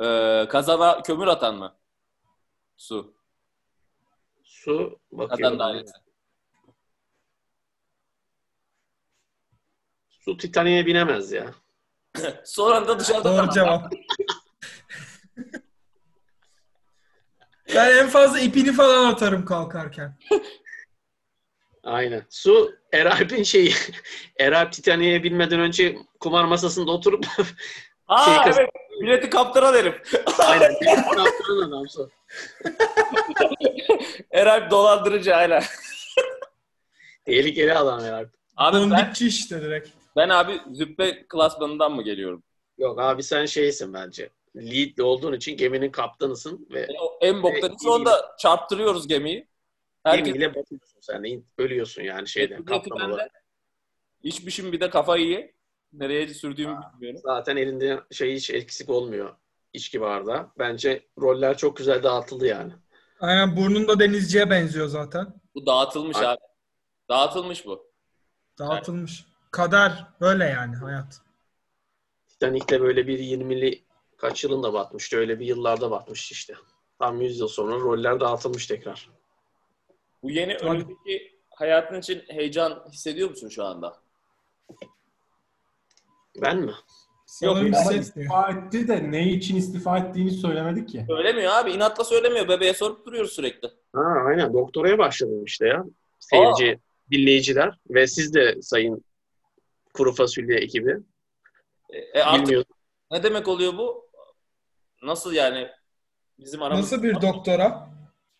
[0.00, 1.76] Ee, kazana kömür atan mı?
[2.76, 3.14] Su.
[4.42, 5.58] Su bakıyorum.
[5.58, 5.92] dairesi.
[10.08, 11.54] Su Titanik'e binemez ya.
[12.44, 13.92] Sonra da dışarıda Doğru cevap.
[17.74, 20.18] ben en fazla ipini falan atarım kalkarken.
[21.84, 22.22] Aynen.
[22.30, 23.74] Su Eralp'in şeyi.
[24.40, 27.26] Eralp Titanik'e binmeden önce kumar masasında oturup
[28.08, 28.70] Aa Şey evet.
[29.00, 29.94] Bileti kaptıran herif.
[30.38, 30.74] aynen.
[31.14, 32.10] Kaptıran adam su.
[34.30, 35.62] Eralp dolandırıcı aynen.
[37.26, 38.30] Tehlikeli adam Eralp.
[38.56, 39.88] Abi ben, Dondikçi işte direkt.
[40.16, 42.42] Ben abi züppe klasmanından mı geliyorum?
[42.78, 44.30] Yok abi sen şeysin bence.
[44.56, 49.48] Lead olduğun için geminin kaptanısın ve E, o en boktan Evet, ise onda çarptırıyoruz gemiyi.
[50.04, 51.24] Herkes gemiyle batıyorsun sen.
[51.24, 51.40] de.
[51.58, 52.64] Ölüyorsun yani şeyden.
[52.64, 53.30] Kaptan olarak.
[54.22, 55.54] İçmişim bir de kafayı iyi.
[55.92, 57.20] Nereye sürdüğümü bilmiyorum.
[57.24, 59.36] Zaten elinde şey hiç eksik olmuyor
[59.72, 60.50] içki bardağı.
[60.58, 62.72] Bence roller çok güzel dağıtıldı yani.
[63.20, 65.26] Aynen burnunda denizciye benziyor zaten.
[65.54, 66.40] Bu dağıtılmış Ay- abi.
[67.08, 67.92] Dağıtılmış bu.
[68.58, 69.24] Dağıtılmış.
[69.50, 71.20] Kader böyle yani hayat.
[72.28, 73.82] Titanik'te böyle bir 20'li
[74.16, 75.16] kaç yılında batmıştı.
[75.16, 76.54] Öyle bir yıllarda batmıştı işte.
[76.98, 79.10] Tam 100 yıl sonra roller dağıtılmış tekrar.
[80.22, 80.70] Bu yeni Tabii.
[80.70, 83.96] önümüzdeki hayatın için heyecan hissediyor musun şu anda?
[86.42, 86.72] Ben mi?
[87.26, 88.00] Sanırım ama hissetmiyor.
[88.00, 91.04] istifa etti de ne için istifa ettiğini söylemedi ki.
[91.08, 91.70] Söylemiyor abi.
[91.72, 92.48] inatla söylemiyor.
[92.48, 93.68] Bebeğe sorup duruyoruz sürekli.
[93.94, 95.84] Ha, aynen doktoraya başladım işte ya.
[96.18, 96.78] Seyirci,
[97.10, 99.04] dinleyiciler ve siz de sayın
[99.96, 100.96] kuru fasulye ekibi.
[101.90, 102.74] E, e artık Bilmiyorum.
[103.10, 104.10] ne demek oluyor bu?
[105.02, 105.68] Nasıl yani?
[106.38, 106.96] Bizim aramızda...
[106.96, 107.90] Nasıl bir doktora?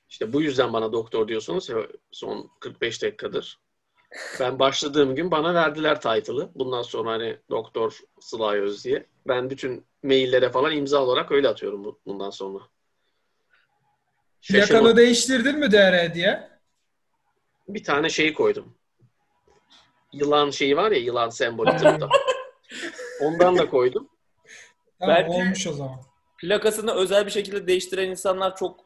[0.09, 1.77] İşte bu yüzden bana doktor diyorsunuz ya
[2.11, 3.59] son 45 dakikadır.
[4.41, 6.51] Ben başladığım gün bana verdiler title'ı.
[6.55, 9.07] Bundan sonra hani doktor Sılay Öz diye.
[9.29, 12.63] Ben bütün maillere falan imza olarak öyle atıyorum bu- bundan sonra.
[14.41, 14.97] Şaşırma.
[14.97, 16.51] değiştirdin mi DR diye?
[17.69, 18.75] Bir tane şey koydum.
[20.21, 22.09] Yılan şeyi var ya yılan sembolü tıpta.
[23.23, 24.09] Ondan da koydum.
[25.01, 25.97] Tamam, Belki- olmuş o zaman.
[26.39, 28.81] Plakasını özel bir şekilde değiştiren insanlar çok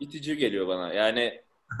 [0.00, 0.92] itici geliyor bana.
[0.92, 1.40] Yani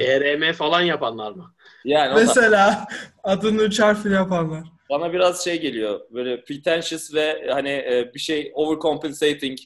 [0.00, 1.54] ERM falan yapanlar mı?
[1.84, 2.86] yani Mesela
[3.24, 4.62] adını üç harfli yapanlar.
[4.90, 6.00] bana biraz şey geliyor.
[6.10, 9.58] Böyle pretentious ve hani e, bir şey overcompensating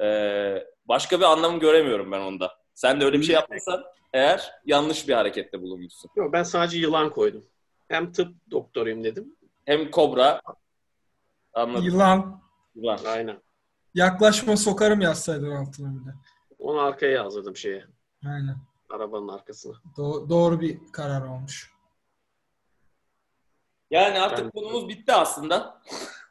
[0.00, 0.06] e,
[0.84, 2.52] başka bir anlamı göremiyorum ben onda.
[2.74, 6.10] Sen de öyle bir şey yaptıysan eğer yanlış bir harekette bulunmuşsun.
[6.16, 7.44] Yok ben sadece yılan koydum.
[7.88, 9.36] Hem tıp doktoruyum dedim.
[9.64, 10.40] Hem kobra
[11.52, 11.84] anladım.
[11.84, 12.42] Yılan.
[12.74, 12.98] Yılan.
[13.06, 13.42] Aynen.
[13.94, 16.14] Yaklaşma sokarım yazsaydın altına bir de.
[16.58, 17.84] Onu arkaya yazdım şeye.
[18.26, 18.56] Aynen.
[18.90, 19.72] Arabanın arkasına.
[19.96, 21.72] Do- doğru bir karar olmuş.
[23.90, 25.82] Yani artık Ben- konumuz bitti aslında.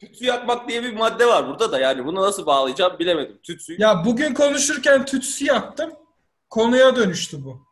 [0.00, 3.38] Tütsü yakmak diye bir madde var burada da yani bunu nasıl bağlayacağım bilemedim.
[3.42, 3.82] Tütsü.
[3.82, 5.92] Ya bugün konuşurken tütsü yaptım.
[6.50, 7.66] Konuya dönüştü bu.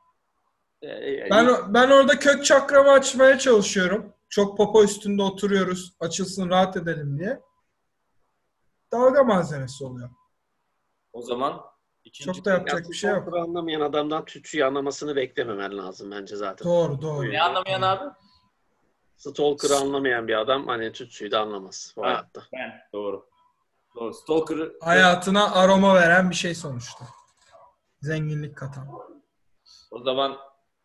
[0.82, 4.12] e, Ben ben orada kök çakramı açmaya çalışıyorum.
[4.28, 5.92] Çok popo üstünde oturuyoruz.
[6.00, 7.40] Açılsın rahat edelim diye.
[8.92, 10.10] Dalga malzemesi oluyor.
[11.12, 11.60] o zaman
[12.04, 13.34] ikinci Çok da yapacak Ya, bir şey yok.
[13.34, 16.68] anlamayan adamdan tütsüyü anlamasını beklememen lazım bence zaten.
[16.68, 17.30] Doğru doğru.
[17.30, 18.04] ne anlamayan abi?
[19.16, 22.14] Stalker'ı anlamayan bir adam hani tütsüyü de anlamaz bu Evet.
[22.16, 22.42] hayatta.
[22.52, 22.80] Ben.
[22.92, 23.28] Doğru.
[23.94, 24.14] Doğru.
[24.14, 27.04] Stalker'ı Hayatına aroma veren bir şey sonuçta.
[28.00, 28.88] Zenginlik katan.
[29.90, 30.36] o zaman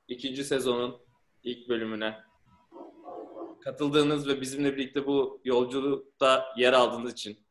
[0.08, 1.02] ikinci sezonun
[1.44, 2.24] ilk bölümüne
[3.64, 7.46] katıldığınız ve bizimle birlikte bu yolculukta yer aldığınız için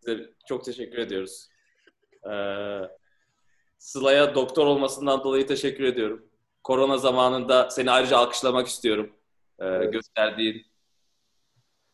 [0.00, 1.48] size çok teşekkür ediyoruz.
[2.30, 2.80] Ee,
[3.78, 6.27] Sıla'ya doktor olmasından dolayı teşekkür ediyorum.
[6.68, 9.10] Korona zamanında seni ayrıca alkışlamak istiyorum.
[9.60, 9.92] Ee, Evet.
[9.92, 10.66] Gösterdiğin.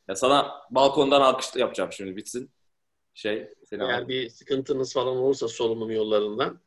[0.08, 2.50] Ya sana balkondan alkış yapacağım şimdi bitsin.
[3.14, 6.60] Şey, seni Eğer bir sıkıntınız falan olursa solunum yollarından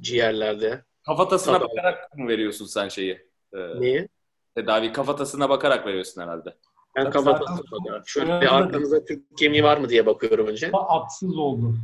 [0.00, 1.68] ciğerlerde Kafatasına Tabii.
[1.68, 3.30] bakarak mı veriyorsun sen şeyi?
[3.54, 4.08] Ee, Niye?
[4.54, 6.56] tedavi kafatasına bakarak veriyorsun herhalde.
[6.96, 7.56] Ben kapattım.
[7.70, 10.70] zaten- Şöyle bir arkanızda Türk kemiği var mı diye bakıyorum önce.
[10.72, 11.74] Atsız oldu.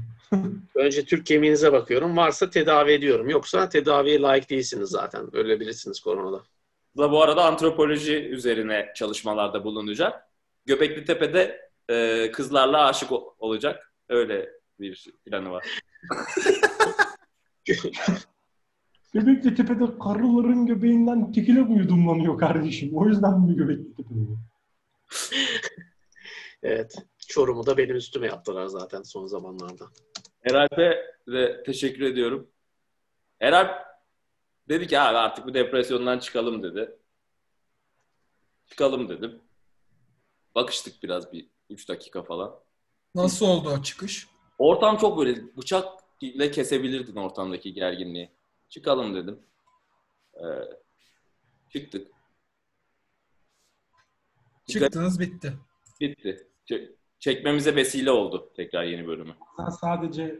[0.74, 2.16] Önce Türk kemiğinize bakıyorum.
[2.16, 3.28] Varsa tedavi ediyorum.
[3.28, 5.36] Yoksa tedaviye layık değilsiniz zaten.
[5.36, 6.42] Ölebilirsiniz koronada.
[6.98, 10.22] Da bu arada antropoloji üzerine çalışmalarda bulunacak.
[10.66, 13.92] Göbekli Tepe'de e, kızlarla aşık olacak.
[14.08, 14.50] Öyle
[14.80, 15.66] bir planı var.
[19.12, 22.96] Göbekli Tepe'de karıların göbeğinden tekile mi yudumlanıyor kardeşim?
[22.96, 24.20] O yüzden mi Göbekli Tepe'de?
[26.62, 26.94] Evet.
[27.28, 29.84] Çorum'u da benim üstüme yaptılar zaten son zamanlarda.
[30.44, 32.50] Eralp'e de teşekkür ediyorum.
[33.40, 33.86] Eralp
[34.68, 36.98] dedi ki abi artık bu depresyondan çıkalım dedi.
[38.66, 39.40] Çıkalım dedim.
[40.54, 42.60] Bakıştık biraz bir 3 dakika falan.
[43.14, 44.28] Nasıl oldu o çıkış?
[44.58, 45.88] Ortam çok böyle bıçak
[46.20, 48.30] ile kesebilirdin ortamdaki gerginliği.
[48.68, 49.42] Çıkalım dedim.
[50.34, 50.44] Ee,
[51.72, 52.08] çıktık.
[54.66, 55.52] Çıktınız bitti.
[56.00, 56.48] Bitti.
[57.20, 59.32] Çekmemize vesile oldu tekrar yeni bölümü.
[59.56, 60.38] Sen sadece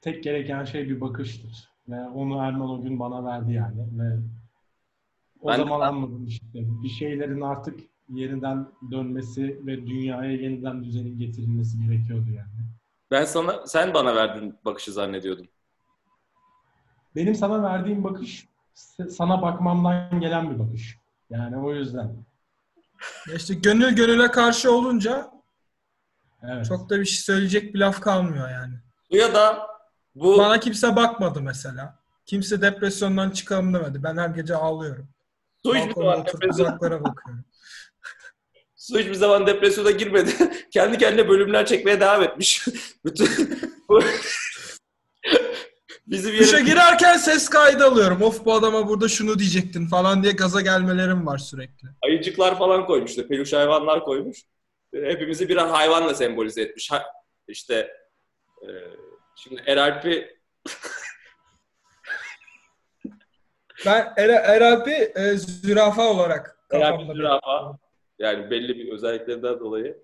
[0.00, 1.68] tek gereken şey bir bakıştır.
[1.88, 3.80] Ve onu Erman o gün bana verdi yani.
[3.98, 4.18] Ve
[5.40, 6.44] o Ben de- zaman anladım işte.
[6.54, 12.48] Bir şeylerin artık yeniden dönmesi ve dünyaya yeniden düzenin getirilmesi gerekiyordu yani.
[13.10, 15.46] Ben sana, sen bana verdin bakışı zannediyordum.
[17.16, 18.48] Benim sana verdiğim bakış
[19.10, 20.98] sana bakmamdan gelen bir bakış.
[21.30, 22.24] Yani o yüzden.
[23.36, 25.30] İşte gönül gönüle karşı olunca
[26.48, 26.66] Evet.
[26.66, 28.74] çok da bir şey söyleyecek bir laf kalmıyor yani.
[29.10, 29.66] Ya da
[30.14, 31.98] bu Bana kimse bakmadı mesela.
[32.26, 34.02] Kimse depresyondan çıkalım demedi.
[34.02, 35.08] Ben her gece ağlıyorum.
[35.66, 37.44] su hiçbir zaman depresyona, bakıyorum.
[38.76, 40.30] su hiçbir zaman depresyona girmedi.
[40.70, 42.68] Kendi kendine bölümler çekmeye devam etmiş.
[43.04, 44.00] Bütün bu
[46.06, 48.22] bizim Duşa yere girerken ses kaydı alıyorum.
[48.22, 51.88] Of bu adama burada şunu diyecektin falan diye gaza gelmelerim var sürekli.
[52.02, 53.10] ayıcıklar falan koymuş.
[53.10, 54.38] işte, Peluş hayvanlar koymuş.
[54.92, 56.90] Hepimizi birer hayvanla sembolize etmiş.
[56.90, 57.04] Ha,
[57.48, 57.74] işte
[58.62, 58.68] e,
[59.36, 60.38] şimdi Eralp'i
[63.86, 67.78] Ben Eralp'i e, zürafa olarak kafamda zürafa
[68.18, 70.02] yani belli bir özelliklerinden dolayı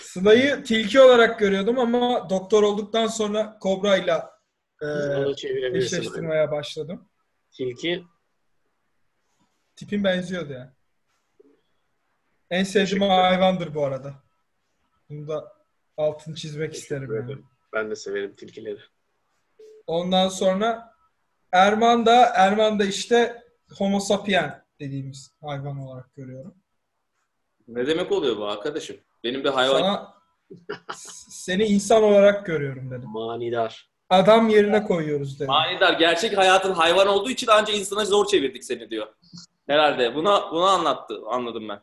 [0.00, 4.30] Sıla'yı tilki olarak görüyordum ama doktor olduktan sonra kobrayla
[4.82, 5.96] e, Onu çevirebilirsin.
[5.96, 7.08] eşleştirmeye başladım.
[7.52, 8.04] Tilki
[9.76, 10.70] Tipim benziyordu yani.
[12.50, 14.14] En sevdiğim hayvandır bu arada.
[15.10, 15.52] Bunu da
[15.96, 17.14] altını çizmek isterim.
[17.14, 17.36] Yani.
[17.72, 18.80] ben de severim tilkileri.
[19.86, 20.94] Ondan sonra
[21.52, 23.42] Erman da Erman da işte
[23.78, 26.54] Homo sapien dediğimiz hayvan olarak görüyorum.
[27.68, 28.96] ne demek oluyor bu arkadaşım?
[29.24, 30.14] Benim bir hayvan Sana
[31.30, 33.10] seni insan olarak görüyorum dedim.
[33.10, 33.90] Manidar.
[34.08, 35.46] Adam yerine koyuyoruz dedim.
[35.46, 39.06] Manidar gerçek hayatın hayvan olduğu için ancak insana zor çevirdik seni diyor.
[39.66, 40.14] Herhalde.
[40.14, 41.80] Buna bunu anlattı anladım ben.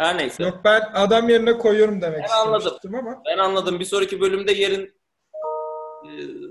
[0.00, 0.42] Her neyse.
[0.42, 2.94] Yok ben adam yerine koyuyorum demek Ben anladım.
[2.94, 3.80] ama Ben anladım.
[3.80, 4.94] Bir sonraki bölümde yerin
[6.04, 6.10] e,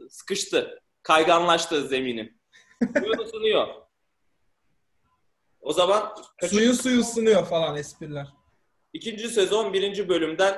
[0.10, 0.82] sıkıştı.
[1.04, 2.42] Kayganlaştı zeminin.
[2.98, 3.68] Suyunu ısınıyor.
[5.62, 8.28] O zaman kaçın- suyun suyu ısınıyor falan espriler.
[8.94, 10.58] ikinci sezon birinci bölümden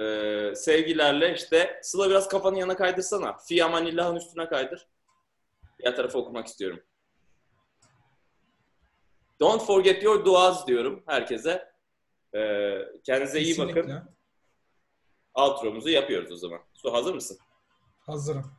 [0.00, 3.36] e, sevgilerle işte Sıla biraz kafanı yana kaydırsana.
[3.48, 4.88] Fia Manillah'ın üstüne kaydır.
[5.78, 6.80] Diğer tarafı okumak istiyorum.
[9.40, 11.72] Don't forget your duas diyorum herkese.
[12.34, 12.40] E,
[13.04, 13.74] kendinize iyi bakın.
[13.74, 14.02] Kesinlikle.
[15.34, 16.60] Outro'muzu yapıyoruz o zaman.
[16.74, 17.38] Su hazır mısın?
[18.00, 18.52] Hazırım.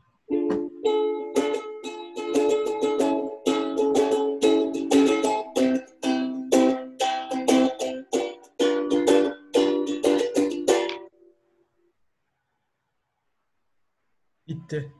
[14.48, 14.94] Bitti.